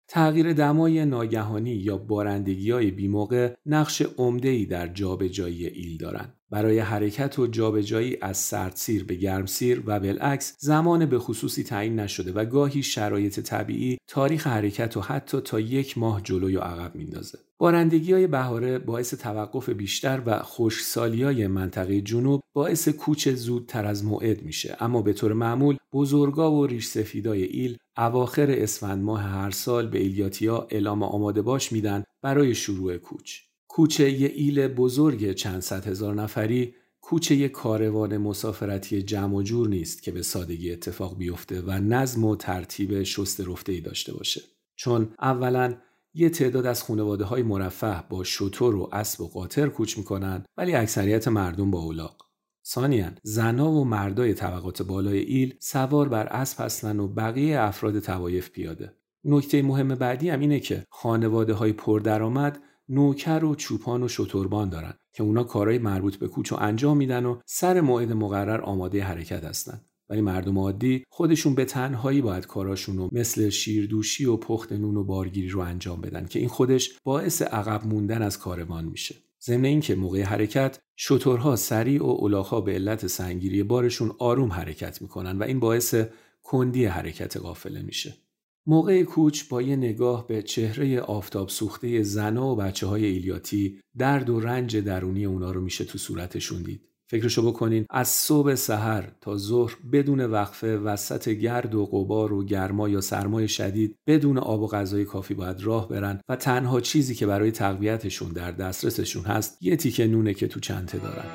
تغییر 0.08 0.54
دمای 0.54 1.06
ناگهانی 1.06 1.70
یا 1.70 1.98
بارندگی 1.98 2.72
های 2.72 2.92
بیموقع 2.92 3.54
نقش 3.66 4.02
عمده‌ای 4.02 4.66
در 4.66 4.88
جابجایی 4.88 5.66
ایل 5.66 5.98
دارند. 5.98 6.34
برای 6.50 6.80
حرکت 6.80 7.40
و 7.40 7.48
جابجایی 7.48 8.18
از 8.22 8.38
سردسیر 8.38 9.04
به 9.04 9.16
گرمسیر 9.16 9.84
و 9.86 10.00
بالعکس 10.00 10.56
زمان 10.60 11.06
به 11.06 11.20
خصوصی 11.20 11.64
تعیین 11.64 12.00
نشده 12.00 12.32
و 12.32 12.46
گاهی 12.46 12.84
شرایط 12.84 13.40
طبیعی 13.40 13.98
تاریخ 14.08 14.48
حرکت 14.48 14.98
و 14.98 15.02
حتی 15.02 15.42
تا 15.42 15.60
یک 15.60 15.98
ماه 15.98 16.22
جلو 16.22 16.50
یا 16.50 16.62
عقب 16.62 16.96
میندازه. 16.96 17.40
بارندگی 17.58 18.14
های 18.14 18.28
بهاره 18.28 18.80
باعث 18.80 19.14
توقف 19.14 19.70
بیشتر 19.70 20.22
و 20.26 20.40
خشکسالی 20.44 21.24
های 21.24 21.48
منطقه 21.48 22.02
جنوب 22.02 22.42
باعث 22.54 22.90
کوچ 22.90 23.30
زودتر 23.30 23.86
از 23.86 24.06
موعد 24.06 24.42
میشه 24.42 24.78
اما 24.80 25.02
به 25.02 25.14
طور 25.14 25.34
معمول 25.34 25.78
بزرگا 25.94 26.52
و 26.52 26.66
ریش 26.66 26.86
سفیدای 26.86 27.44
ایل 27.44 27.78
اواخر 27.98 28.52
اسفند 28.52 29.04
ماه 29.04 29.22
هر 29.22 29.52
سال 29.52 29.88
به 29.88 30.00
ایلیاتیا 30.00 30.68
اعلام 30.70 31.04
آماده 31.04 31.42
باش 31.42 31.72
میدن 31.72 32.04
برای 32.22 32.56
شروع 32.56 32.98
کوچ. 32.98 33.40
کوچه 33.68 34.12
یه 34.12 34.32
ایل 34.36 34.68
بزرگ 34.68 35.34
چند 35.34 35.62
صد 35.62 35.88
هزار 35.88 36.16
نفری 36.16 36.76
کوچه 37.02 37.36
یه 37.36 37.50
کاروان 37.50 38.18
مسافرتی 38.18 39.04
جمع 39.04 39.36
و 39.36 39.42
جور 39.42 39.68
نیست 39.68 40.04
که 40.04 40.12
به 40.12 40.22
سادگی 40.22 40.72
اتفاق 40.72 41.18
بیفته 41.18 41.62
و 41.62 41.72
نظم 41.72 42.24
و 42.24 42.36
ترتیب 42.36 43.04
شست 43.04 43.42
رفته 43.42 43.72
ای 43.72 43.82
داشته 43.82 44.14
باشه. 44.14 44.42
چون 44.76 45.14
اولا 45.22 45.76
یه 46.14 46.30
تعداد 46.30 46.66
از 46.66 46.84
خانواده 46.84 47.24
های 47.24 47.44
مرفه 47.44 48.04
با 48.10 48.24
شطور 48.24 48.76
و 48.76 48.90
اسب 48.94 49.22
و 49.22 49.28
قاطر 49.28 49.70
کوچ 49.70 49.98
می‌کنن 49.98 50.46
ولی 50.58 50.74
اکثریت 50.74 51.28
مردم 51.28 51.72
با 51.72 51.80
اولاق. 51.80 52.27
ثانیا 52.70 53.12
زنا 53.24 53.72
و 53.72 53.86
مردای 53.86 54.34
طبقات 54.34 54.82
بالای 54.82 55.20
ایل 55.20 55.56
سوار 55.60 56.10
بر 56.10 56.28
اسب 56.28 56.66
هستن 56.66 57.00
و 57.00 57.08
بقیه 57.08 57.60
افراد 57.60 58.00
توایف 58.00 58.50
پیاده. 58.50 58.94
نکته 59.24 59.62
مهم 59.62 59.88
بعدی 59.88 60.30
هم 60.30 60.40
اینه 60.40 60.60
که 60.60 60.86
خانواده 60.90 61.54
های 61.54 61.74
پردرآمد 61.74 62.60
نوکر 62.90 63.44
و 63.44 63.56
چوپان 63.56 64.04
و 64.04 64.08
شتربان 64.08 64.70
دارن 64.70 64.94
که 65.14 65.24
اونا 65.24 65.44
کارهای 65.44 65.78
مربوط 65.78 66.16
به 66.16 66.28
کوچ 66.28 66.54
و 66.54 66.56
انجام 66.60 66.98
میدن 66.98 67.26
و 67.26 67.40
سر 67.46 67.82
موعد 67.82 68.12
مقرر 68.12 68.62
آماده 68.62 69.04
حرکت 69.04 69.44
هستن. 69.44 69.82
ولی 70.10 70.22
مردم 70.22 70.60
عادی 70.60 71.04
خودشون 71.10 71.56
به 71.56 71.66
تنهایی 71.66 72.22
باید 72.22 72.48
کاراشون 72.48 72.98
رو 72.98 73.10
مثل 73.12 73.50
شیردوشی 73.50 74.26
و 74.26 74.38
پخت 74.38 74.72
نون 74.72 74.98
و 74.98 75.04
بارگیری 75.04 75.50
رو 75.50 75.60
انجام 75.60 76.02
بدن 76.02 76.26
که 76.26 76.40
این 76.40 76.50
خودش 76.50 77.00
باعث 77.04 77.42
عقب 77.42 77.88
موندن 77.88 78.22
از 78.22 78.40
کاروان 78.40 78.86
میشه. 78.86 79.16
ضمن 79.44 79.66
اینکه 79.66 79.96
موقع 79.96 80.22
حرکت 80.22 80.80
شترها 80.98 81.56
سریع 81.56 82.04
و 82.04 82.18
الاغها 82.22 82.62
به 82.62 82.72
علت 82.72 83.08
سنگیری 83.08 83.64
بارشون 83.64 84.16
آروم 84.20 84.52
حرکت 84.52 85.02
می‌کنن 85.02 85.38
و 85.38 85.44
این 85.44 85.60
باعث 85.60 85.96
کندی 86.44 86.86
حرکت 86.86 87.38
قافله 87.38 87.82
میشه 87.82 88.18
موقع 88.66 89.04
کوچ 89.04 89.44
با 89.50 89.62
یه 89.62 89.76
نگاه 89.76 90.28
به 90.28 90.42
چهره 90.42 91.02
آفتاب 91.02 91.50
سوخته 91.50 92.04
زنا 92.04 92.48
و 92.48 92.56
بچه 92.56 92.88
های 92.88 93.06
ایلیاتی 93.06 93.82
درد 93.98 94.30
و 94.30 94.40
رنج 94.40 94.78
درونی 94.78 95.26
اونا 95.26 95.52
رو 95.52 95.62
میشه 95.62 95.86
تو 95.86 95.98
صورتشون 95.98 96.64
دید. 96.64 96.87
فکرشو 97.10 97.52
بکنین 97.52 97.86
از 97.90 98.08
صبح 98.08 98.56
سحر 98.56 99.04
تا 99.22 99.38
ظهر 99.38 99.76
بدون 99.92 100.22
وقفه 100.22 100.78
وسط 100.78 101.30
گرد 101.30 101.76
و 101.76 101.86
غبار 101.86 102.34
و 102.34 102.46
گرما 102.46 102.90
یا 102.90 103.02
سرمای 103.02 103.48
شدید 103.48 103.98
بدون 104.08 104.38
آب 104.38 104.62
و 104.62 104.68
غذای 104.68 105.06
کافی 105.06 105.34
باید 105.34 105.62
راه 105.62 105.90
برن 105.90 106.22
و 106.30 106.36
تنها 106.36 106.82
چیزی 106.82 107.16
که 107.16 107.28
برای 107.28 107.52
تقویتشون 107.52 108.32
در 108.32 108.52
دسترسشون 108.52 109.24
هست 109.24 109.58
یه 109.62 109.76
تیکه 109.76 110.08
نونه 110.08 110.34
که 110.34 110.48
تو 110.48 110.60
چنته 110.60 110.98
دارن. 110.98 111.26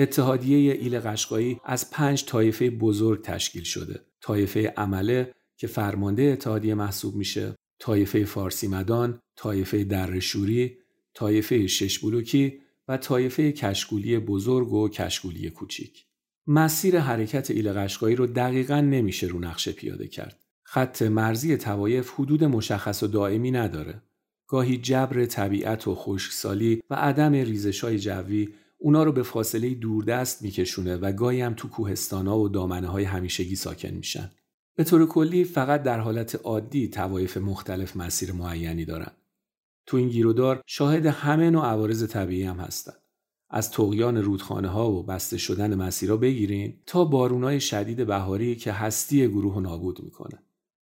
اتحادیه 0.00 0.72
ایل 0.72 1.00
قشقایی 1.00 1.60
از 1.64 1.90
پنج 1.90 2.24
طایفه 2.24 2.70
بزرگ 2.70 3.22
تشکیل 3.22 3.62
شده. 3.62 4.00
طایفه 4.20 4.74
عمله 4.76 5.34
که 5.56 5.66
فرمانده 5.66 6.22
اتحادیه 6.22 6.74
محسوب 6.74 7.14
میشه، 7.14 7.54
طایفه 7.78 8.24
فارسی 8.24 8.68
مدان، 8.68 9.20
طایفه 9.36 9.84
درشوری، 9.84 10.76
طایفه 11.14 11.66
شش 11.66 11.98
بلوکی 11.98 12.60
و 12.88 12.96
طایفه 12.96 13.52
کشگولی 13.52 14.18
بزرگ 14.18 14.72
و 14.72 14.88
کشگولی 14.88 15.50
کوچیک. 15.50 16.04
مسیر 16.46 16.98
حرکت 16.98 17.50
ایل 17.50 17.72
قشقایی 17.72 18.16
رو 18.16 18.26
دقیقا 18.26 18.80
نمیشه 18.80 19.26
رو 19.26 19.38
نقشه 19.38 19.72
پیاده 19.72 20.08
کرد. 20.08 20.40
خط 20.62 21.02
مرزی 21.02 21.56
توایف 21.56 22.10
حدود 22.10 22.44
مشخص 22.44 23.02
و 23.02 23.06
دائمی 23.06 23.50
نداره. 23.50 24.02
گاهی 24.46 24.76
جبر 24.76 25.24
طبیعت 25.24 25.88
و 25.88 25.94
خشکسالی 25.94 26.82
و 26.90 26.94
عدم 26.94 27.32
ریزش 27.32 27.84
های 27.84 27.98
جوی 27.98 28.48
اونا 28.82 29.02
رو 29.02 29.12
به 29.12 29.22
فاصله 29.22 29.74
دوردست 29.74 30.42
میکشونه 30.42 30.96
و 30.96 31.12
گاهی 31.12 31.40
هم 31.40 31.54
تو 31.54 31.68
کوهستانا 31.68 32.38
و 32.38 32.48
دامنه 32.48 32.86
های 32.86 33.04
همیشگی 33.04 33.56
ساکن 33.56 33.88
میشن. 33.88 34.30
به 34.76 34.84
طور 34.84 35.06
کلی 35.06 35.44
فقط 35.44 35.82
در 35.82 36.00
حالت 36.00 36.34
عادی 36.34 36.88
توایف 36.88 37.36
مختلف 37.36 37.96
مسیر 37.96 38.32
معینی 38.32 38.84
دارن. 38.84 39.12
تو 39.86 39.96
این 39.96 40.08
گیرودار 40.08 40.62
شاهد 40.66 41.06
همه 41.06 41.50
نوع 41.50 41.64
عوارض 41.64 42.08
طبیعی 42.08 42.42
هم 42.42 42.56
هستن. 42.56 42.92
از 43.50 43.70
تقیان 43.70 44.16
رودخانه 44.16 44.68
ها 44.68 44.92
و 44.92 45.02
بسته 45.02 45.38
شدن 45.38 45.74
مسیرها 45.74 46.16
بگیرین 46.16 46.74
تا 46.86 47.04
بارونای 47.04 47.60
شدید 47.60 48.06
بهاری 48.06 48.56
که 48.56 48.72
هستی 48.72 49.28
گروه 49.28 49.54
رو 49.54 49.60
نابود 49.60 50.02
می‌کنه. 50.02 50.42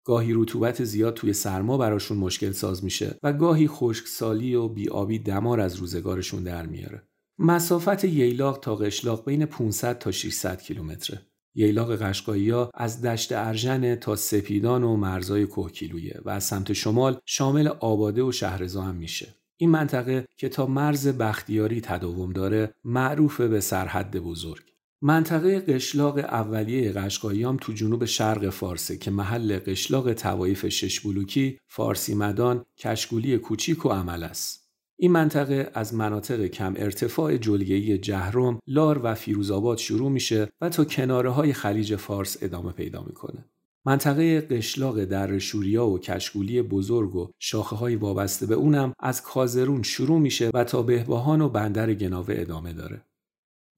گاهی 0.05 0.33
رطوبت 0.35 0.85
زیاد 0.85 1.15
توی 1.15 1.33
سرما 1.33 1.79
براشون 1.79 2.19
مشکل 2.19 2.53
ساز 2.53 2.85
میشه 2.85 3.19
و 3.23 3.33
گاهی 3.33 3.69
خشکسالی 3.69 4.55
و 4.55 4.69
بیابی 4.69 5.19
دمار 5.19 5.61
از 5.61 5.77
روزگارشون 5.77 6.43
در 6.43 6.67
میاره. 6.67 7.03
مسافت 7.45 8.05
ییلاق 8.05 8.59
تا 8.59 8.77
قشلاق 8.77 9.25
بین 9.25 9.47
500 9.47 9.99
تا 9.99 10.11
600 10.11 10.63
کیلومتره. 10.63 11.27
ییلاق 11.55 11.97
قشقایی 11.97 12.53
از 12.75 13.03
دشت 13.03 13.33
ارژن 13.33 13.95
تا 13.95 14.17
سپیدان 14.17 14.85
و 14.85 14.97
مرزای 14.97 15.47
کوهکیلویه 15.47 16.21
و 16.25 16.31
از 16.31 16.45
سمت 16.45 16.73
شمال 16.73 17.19
شامل 17.27 17.69
آباده 17.69 18.23
و 18.23 18.33
شهرزا 18.33 18.83
هم 18.83 18.95
میشه. 18.95 19.35
این 19.57 19.71
منطقه 19.71 20.27
که 20.37 20.49
تا 20.49 20.67
مرز 20.67 21.09
بختیاری 21.09 21.81
تداوم 21.81 22.33
داره 22.33 22.75
معروف 22.85 23.41
به 23.41 23.61
سرحد 23.61 24.17
بزرگ. 24.17 24.63
منطقه 25.01 25.61
قشلاق 25.61 26.19
اولیه 26.19 26.93
قشقایی 26.93 27.43
هم 27.43 27.57
تو 27.61 27.73
جنوب 27.73 28.05
شرق 28.05 28.49
فارسه 28.49 28.97
که 28.97 29.11
محل 29.11 29.59
قشلاق 29.59 30.13
توایف 30.13 30.69
شش 30.69 31.01
بلوکی، 31.01 31.59
فارسی 31.69 32.15
مدان، 32.15 32.65
کشگولی 32.79 33.39
کوچیک 33.39 33.87
و 33.87 33.89
عمل 33.89 34.23
است. 34.23 34.62
این 35.03 35.13
منطقه 35.13 35.71
از 35.75 35.95
مناطق 35.95 36.47
کم 36.47 36.75
ارتفاع 36.77 37.37
جلگه‌ای 37.37 37.99
جهرم، 37.99 38.59
لار 38.67 39.01
و 39.03 39.15
فیروزآباد 39.15 39.79
شروع 39.79 40.11
میشه 40.11 40.49
و 40.61 40.69
تا 40.69 40.85
کناره 40.85 41.31
های 41.31 41.53
خلیج 41.53 41.97
فارس 41.97 42.37
ادامه 42.43 42.73
پیدا 42.73 43.03
می‌کنه. 43.03 43.45
منطقه 43.87 44.41
قشلاق 44.41 45.05
در 45.05 45.39
شوریا 45.39 45.87
و 45.87 45.99
کشگولی 45.99 46.63
بزرگ 46.63 47.17
و 47.17 47.31
شاخه 47.39 47.77
های 47.77 47.97
وابسته 47.97 48.47
به 48.47 48.55
اونم 48.55 48.93
از 49.01 49.23
کازرون 49.23 49.83
شروع 49.83 50.21
میشه 50.21 50.51
و 50.55 50.65
تا 50.65 50.83
بهبهان 50.83 51.41
و 51.41 51.49
بندر 51.49 51.95
گناوه 51.95 52.35
ادامه 52.39 52.73
داره. 52.73 53.05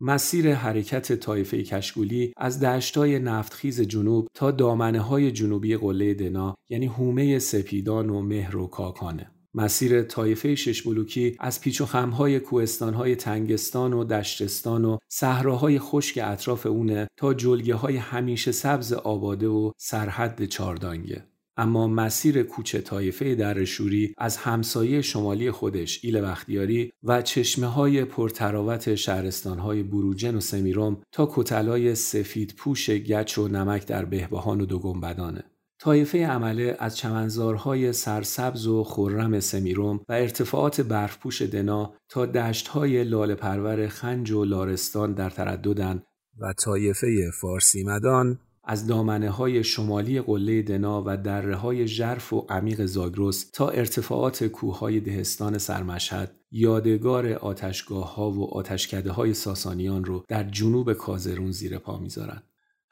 مسیر 0.01 0.55
حرکت 0.55 1.13
طایفه 1.13 1.63
کشگولی 1.63 2.33
از 2.37 2.61
دشتای 2.61 3.19
نفتخیز 3.19 3.81
جنوب 3.81 4.29
تا 4.35 4.51
دامنه 4.51 5.01
های 5.01 5.33
جنوبی 5.33 5.77
قله 5.77 6.15
دنا 6.15 6.55
یعنی 6.69 6.87
هومه 6.87 7.39
سپیدان 7.39 8.11
و 8.11 8.23
مهر 8.23 8.57
و 8.57 8.67
کاکانه. 8.67 9.34
مسیر 9.55 10.03
طایفه 10.03 10.55
شش 10.55 10.83
بلوکی 10.83 11.37
از 11.41 11.61
پیچ 11.61 11.81
و 11.81 11.87
خمهای 11.87 12.41
کوهستانهای 12.41 13.17
تنگستان 13.17 13.93
و 13.93 14.05
دشتستان 14.05 14.85
و 14.85 14.99
صحراهای 15.09 15.79
خشک 15.79 16.19
اطراف 16.23 16.67
اونه 16.67 17.09
تا 17.17 17.35
جلگه 17.35 17.75
های 17.75 17.97
همیشه 17.97 18.53
سبز 18.53 18.93
آباده 18.93 19.49
و 19.49 19.71
سرحد 19.79 20.45
چاردانگه. 20.45 21.25
اما 21.57 21.87
مسیر 21.87 22.43
کوچه 22.43 22.81
طایفه 22.81 23.35
در 23.35 23.65
شوری 23.65 24.15
از 24.19 24.37
همسایه 24.37 25.03
شمالی 25.03 25.51
خودش 25.51 26.01
ایل 26.05 26.21
بختیاری 26.21 26.93
و 27.03 27.23
چشمه 27.23 27.67
های 27.67 28.05
پرتراوت 28.05 28.95
شهرستان 28.95 29.59
های 29.59 29.83
بروجن 29.83 30.35
و 30.35 30.41
سمیروم 30.41 31.03
تا 31.13 31.31
کتلای 31.35 31.95
سفید 31.95 32.55
پوش 32.57 32.91
گچ 32.91 33.39
و 33.39 33.49
نمک 33.49 33.87
در 33.87 34.05
بهبهان 34.05 34.61
و 34.61 34.67
دوگنبدانه. 34.67 35.45
طایفه 35.85 36.27
عمله 36.27 36.77
از 36.79 36.97
چمنزارهای 36.97 37.93
سرسبز 37.93 38.67
و 38.67 38.85
خرم 38.85 39.41
سمیروم 39.41 40.01
و 40.09 40.13
ارتفاعات 40.13 40.81
برفپوش 40.81 41.43
دنا 41.43 41.95
تا 42.09 42.27
دشتهای 42.27 43.05
لاله 43.05 43.35
پرور 43.35 43.89
خنج 43.89 44.31
و 44.31 44.45
لارستان 44.45 45.13
در 45.13 45.31
ترددن 45.31 46.03
و 46.41 46.53
طایفه 46.53 47.31
فارسی 47.41 47.85
مدان 47.85 48.39
از 48.65 48.87
دامنه 48.87 49.31
های 49.31 49.65
شمالی 49.65 50.21
قله 50.21 50.63
دنا 50.63 51.03
و 51.07 51.17
دره 51.17 51.57
های 51.57 51.87
ژرف 51.87 52.33
و 52.33 52.47
عمیق 52.49 52.85
زاگرس 52.85 53.51
تا 53.51 53.69
ارتفاعات 53.69 54.45
کوههای 54.45 55.01
دهستان 55.01 55.59
سرمشهد 55.59 56.37
یادگار 56.51 57.33
آتشگاه 57.33 58.15
ها 58.15 58.31
و 58.31 58.55
آتشکده 58.55 59.13
های 59.13 59.35
ساسانیان 59.35 60.05
رو 60.05 60.25
در 60.29 60.45
جنوب 60.45 60.93
کازرون 60.93 61.51
زیر 61.51 61.79
پا 61.79 61.99
می‌ذارند. 61.99 62.43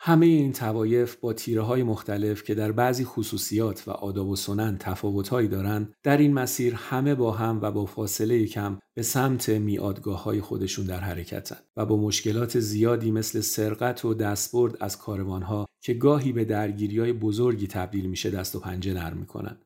همه 0.05 0.27
این 0.27 0.53
توایف 0.53 1.17
با 1.17 1.33
تیره 1.33 1.63
های 1.63 1.83
مختلف 1.83 2.43
که 2.43 2.55
در 2.55 2.73
بعضی 2.73 3.05
خصوصیات 3.05 3.89
و 3.89 3.91
آداب 3.91 4.29
و 4.29 4.37
سنن 4.37 4.77
تفاوتهایی 4.79 5.49
دارند 5.49 5.95
در 6.03 6.17
این 6.17 6.35
مسیر 6.35 6.75
همه 6.75 7.15
با 7.15 7.33
هم 7.33 7.59
و 7.63 7.71
با 7.71 7.87
فاصله 7.87 8.47
کم 8.47 8.79
به 8.95 9.03
سمت 9.03 9.49
میادگاه 9.49 10.23
های 10.23 10.41
خودشون 10.41 10.87
در 10.87 11.01
حرکتن 11.01 11.57
و 11.77 11.87
با 11.87 11.97
مشکلات 11.97 12.61
زیادی 12.61 13.11
مثل 13.11 13.41
سرقت 13.41 14.05
و 14.05 14.15
دستبرد 14.15 14.77
از 14.81 14.99
کاروانها 14.99 15.67
که 15.81 15.95
گاهی 15.95 16.33
به 16.33 16.45
درگیری 16.45 16.99
های 16.99 17.13
بزرگی 17.13 17.67
تبدیل 17.67 18.07
میشه 18.07 18.31
دست 18.31 18.57
و 18.57 18.61
پنجه 18.61 18.95
نرم 18.95 19.17
می‌کنن. 19.17 19.57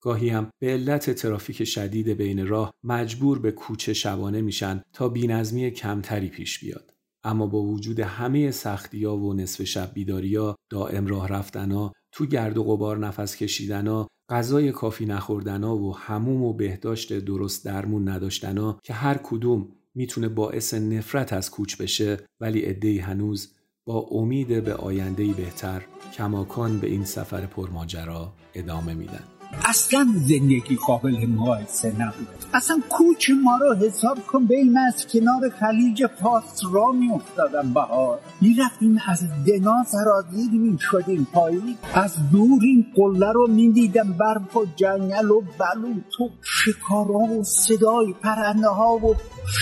گاهی 0.00 0.28
هم 0.28 0.50
به 0.58 0.72
علت 0.72 1.10
ترافیک 1.10 1.64
شدید 1.64 2.08
بین 2.08 2.46
راه 2.46 2.74
مجبور 2.84 3.38
به 3.38 3.52
کوچه 3.52 3.94
شبانه 3.94 4.40
میشن 4.40 4.82
تا 4.92 5.08
بینظمی 5.08 5.70
کمتری 5.70 6.28
پیش 6.28 6.58
بیاد. 6.58 6.95
اما 7.26 7.46
با 7.46 7.62
وجود 7.62 8.00
همه 8.00 8.50
سختیا 8.50 9.16
و 9.16 9.34
نصف 9.34 9.64
شب 9.64 9.90
بیداریا، 9.94 10.56
دائم 10.70 11.06
راه 11.06 11.28
رفتنا، 11.28 11.92
تو 12.12 12.26
گرد 12.26 12.58
و 12.58 12.64
غبار 12.64 12.98
نفس 12.98 13.36
کشیدنا، 13.36 14.08
غذای 14.30 14.72
کافی 14.72 15.06
نخوردنا 15.06 15.76
و 15.76 15.96
هموم 15.96 16.42
و 16.42 16.52
بهداشت 16.52 17.12
درست 17.12 17.64
درمون 17.64 18.08
نداشتنا 18.08 18.78
که 18.82 18.92
هر 18.92 19.20
کدوم 19.22 19.68
می‌تونه 19.94 20.28
باعث 20.28 20.74
نفرت 20.74 21.32
از 21.32 21.50
کوچ 21.50 21.76
بشه 21.76 22.18
ولی 22.40 22.60
عدهای 22.60 22.98
هنوز 22.98 23.52
با 23.86 23.98
امید 24.10 24.64
به 24.64 24.74
آیندهی 24.74 25.32
بهتر 25.32 25.84
کماکان 26.14 26.78
به 26.78 26.86
این 26.86 27.04
سفر 27.04 27.46
پرماجرا 27.46 28.32
ادامه 28.54 28.94
میدن. 28.94 29.35
اصلا 29.64 30.06
زندگی 30.14 30.76
قابل 30.86 31.26
مقایسه 31.26 31.92
نبود. 31.98 32.28
اصلا 32.54 32.80
کوچ 32.88 33.30
ما 33.44 33.56
رو 33.56 33.74
حساب 33.74 34.26
کن 34.26 34.46
بین 34.46 34.78
از 34.78 35.06
کنار 35.06 35.50
خلیج 35.60 36.06
فارس 36.06 36.60
را 36.72 36.92
می 36.92 37.10
افتادم 37.10 37.72
بهار. 37.74 38.20
می 38.40 38.54
رفتیم 38.54 38.98
از 39.06 39.24
دنا 39.46 39.84
سرازیر 39.86 40.50
می 40.50 40.78
شدیم 40.80 41.26
پایی 41.32 41.76
از 41.94 42.30
دور 42.32 42.60
این 42.62 42.86
قله 42.94 43.32
رو 43.32 43.46
می 43.46 43.72
دیدم 43.72 44.12
برف 44.12 44.56
و 44.56 44.66
جنگل 44.76 45.30
و 45.30 45.40
بلوط 45.40 46.20
و 46.20 46.30
شکارا 46.42 47.18
و 47.18 47.44
صدای 47.44 48.14
پرنده 48.22 48.68
ها 48.68 48.94
و 48.96 49.14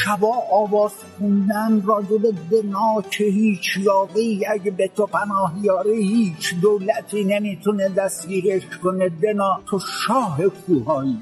شبا 0.04 0.34
آواز 0.52 0.92
خوندن 1.18 1.82
راجب 1.82 2.22
دنا 2.50 3.02
که 3.10 3.24
هیچ 3.24 3.76
یاقی 3.76 4.46
اگه 4.46 4.70
به 4.70 4.88
تو 4.88 5.06
پناه 5.06 5.54
یاره 5.62 5.94
هیچ 5.94 6.54
دولتی 6.62 7.24
نمی‌تونه 7.24 7.88
دستگیرش 7.88 8.62
کنه. 8.82 9.08
دنا 9.08 9.60
تو 9.66 9.78
شاه 9.78 10.38
کوهایی. 10.48 11.18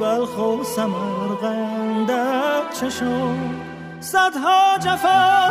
بلخ 0.00 0.38
و 0.38 0.64
سمرقندت 0.64 2.80
چه 2.80 2.90
شد 2.90 3.36
صدها 4.00 4.78
جفا 4.78 5.48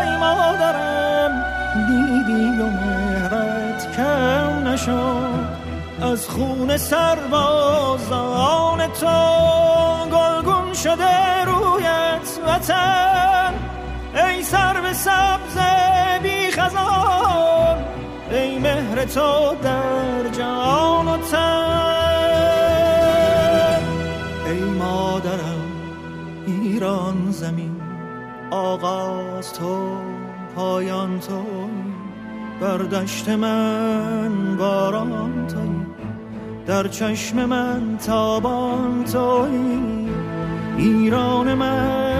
ای 0.00 0.16
مادرم 0.16 1.44
دیدی 1.88 2.62
و 2.62 2.66
مهرت 2.66 3.96
کم 3.96 4.68
نشد. 4.68 5.64
از 6.02 6.28
خون 6.28 6.76
سربازان 6.76 8.86
تو 8.86 9.06
گلگون 10.12 10.74
شده 10.74 11.44
رویت 11.44 12.38
وطن. 12.46 13.54
ای 14.14 14.42
سر 14.42 14.80
به 14.80 14.92
سبز 14.92 15.58
بی 16.22 16.50
خزان 16.50 17.84
ای 18.30 18.58
مهر 18.58 19.04
تو 19.04 19.54
در 19.62 20.28
جان 20.38 21.08
و 21.08 21.16
تن. 21.16 22.23
ایران 26.74 27.30
زمین 27.30 27.80
آغاز 28.50 29.52
تو 29.52 29.96
پایان 30.56 31.20
تو 31.20 31.44
بر 32.60 32.78
دشت 32.78 33.28
من 33.28 34.56
باران 34.56 35.46
توی. 35.46 35.86
در 36.66 36.88
چشم 36.88 37.44
من 37.44 37.98
تابان 38.06 39.04
توی. 39.04 40.08
ایران 40.76 41.54
من 41.54 42.13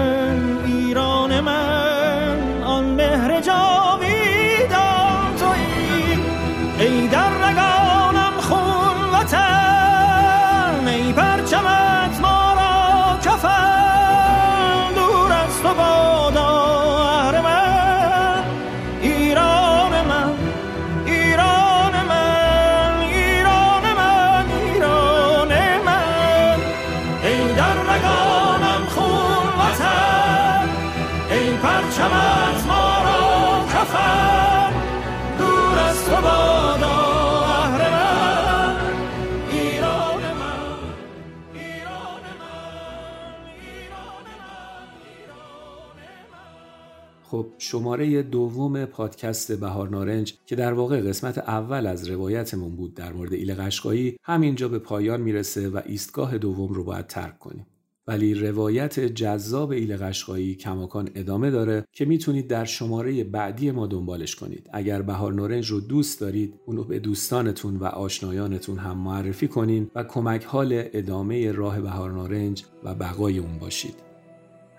شماره 47.65 48.23
دوم 48.23 48.85
پادکست 48.85 49.51
بهار 49.51 49.89
نارنج 49.89 50.33
که 50.45 50.55
در 50.55 50.73
واقع 50.73 51.01
قسمت 51.01 51.37
اول 51.37 51.87
از 51.87 52.09
روایتمون 52.09 52.75
بود 52.75 52.93
در 52.93 53.13
مورد 53.13 53.33
ایل 53.33 53.55
قشقایی 53.55 54.17
همینجا 54.23 54.67
به 54.67 54.79
پایان 54.79 55.21
می‌رسه 55.21 55.69
و 55.69 55.81
ایستگاه 55.85 56.37
دوم 56.37 56.73
رو 56.73 56.83
باید 56.83 57.07
ترک 57.07 57.39
کنیم. 57.39 57.65
ولی 58.07 58.33
روایت 58.33 58.99
جذاب 58.99 59.71
ایل 59.71 59.97
قشقایی 59.97 60.55
کماکان 60.55 61.09
ادامه 61.15 61.51
داره 61.51 61.85
که 61.91 62.05
می‌تونید 62.05 62.47
در 62.47 62.65
شماره 62.65 63.23
بعدی 63.23 63.71
ما 63.71 63.87
دنبالش 63.87 64.35
کنید. 64.35 64.69
اگر 64.73 65.01
بهار 65.01 65.33
نارنج 65.33 65.71
رو 65.71 65.79
دوست 65.79 66.21
دارید 66.21 66.53
اونو 66.65 66.83
به 66.83 66.99
دوستانتون 66.99 67.75
و 67.75 67.85
آشنایانتون 67.85 68.77
هم 68.77 68.97
معرفی 68.97 69.47
کنین 69.47 69.91
و 69.95 70.03
کمک 70.03 70.45
حال 70.45 70.83
ادامه 70.93 71.51
راه 71.51 71.81
بهار 71.81 72.11
نارنج 72.11 72.63
و 72.83 72.95
بقای 72.95 73.37
اون 73.37 73.59
باشید. 73.59 73.95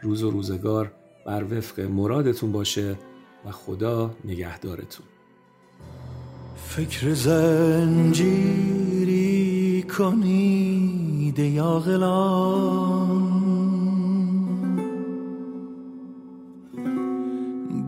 روز 0.03 0.23
و 0.23 0.31
روزگار 0.31 0.93
بر 1.27 1.45
وفق 1.45 1.81
مرادتون 1.81 2.53
باشه 2.53 2.97
و 3.47 3.51
خدا 3.51 4.11
نگهدارتون. 4.25 5.07
فکر 6.57 7.15
زنجیری 7.15 8.67
کنید 9.99 11.39
یا 11.39 11.79
غلام 11.79 13.37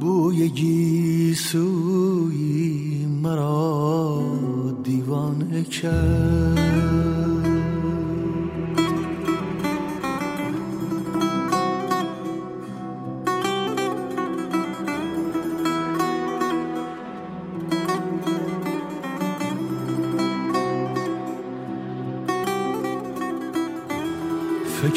بوی 0.01 0.49
گیسوی 0.49 1.67
مرا 3.23 4.23
دیوانه 4.83 5.63
کرد. 5.63 7.18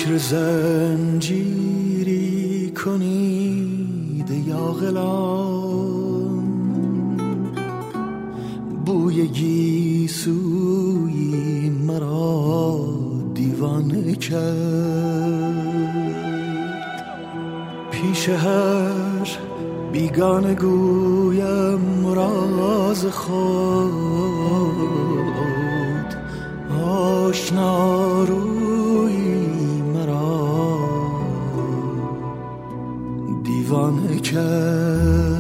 فکر 0.02 0.18
زنجیری 0.18 1.62
کنید 2.86 4.47
یا 4.47 4.58
غلام 4.58 6.45
بوی 8.86 9.28
گیسوی 9.28 10.30
مرا 11.70 12.80
دیوانه 13.34 14.16
کرد. 14.16 14.41
پیش 17.91 18.30
هر 18.30 19.30
بیگانه 19.91 20.56
گویم 20.56 22.08
راز 22.14 23.06
خود. 23.06 23.91
آشنا 26.84 28.24
روی 28.24 28.90
دیوانه 33.72 34.19
کرد. 34.19 35.30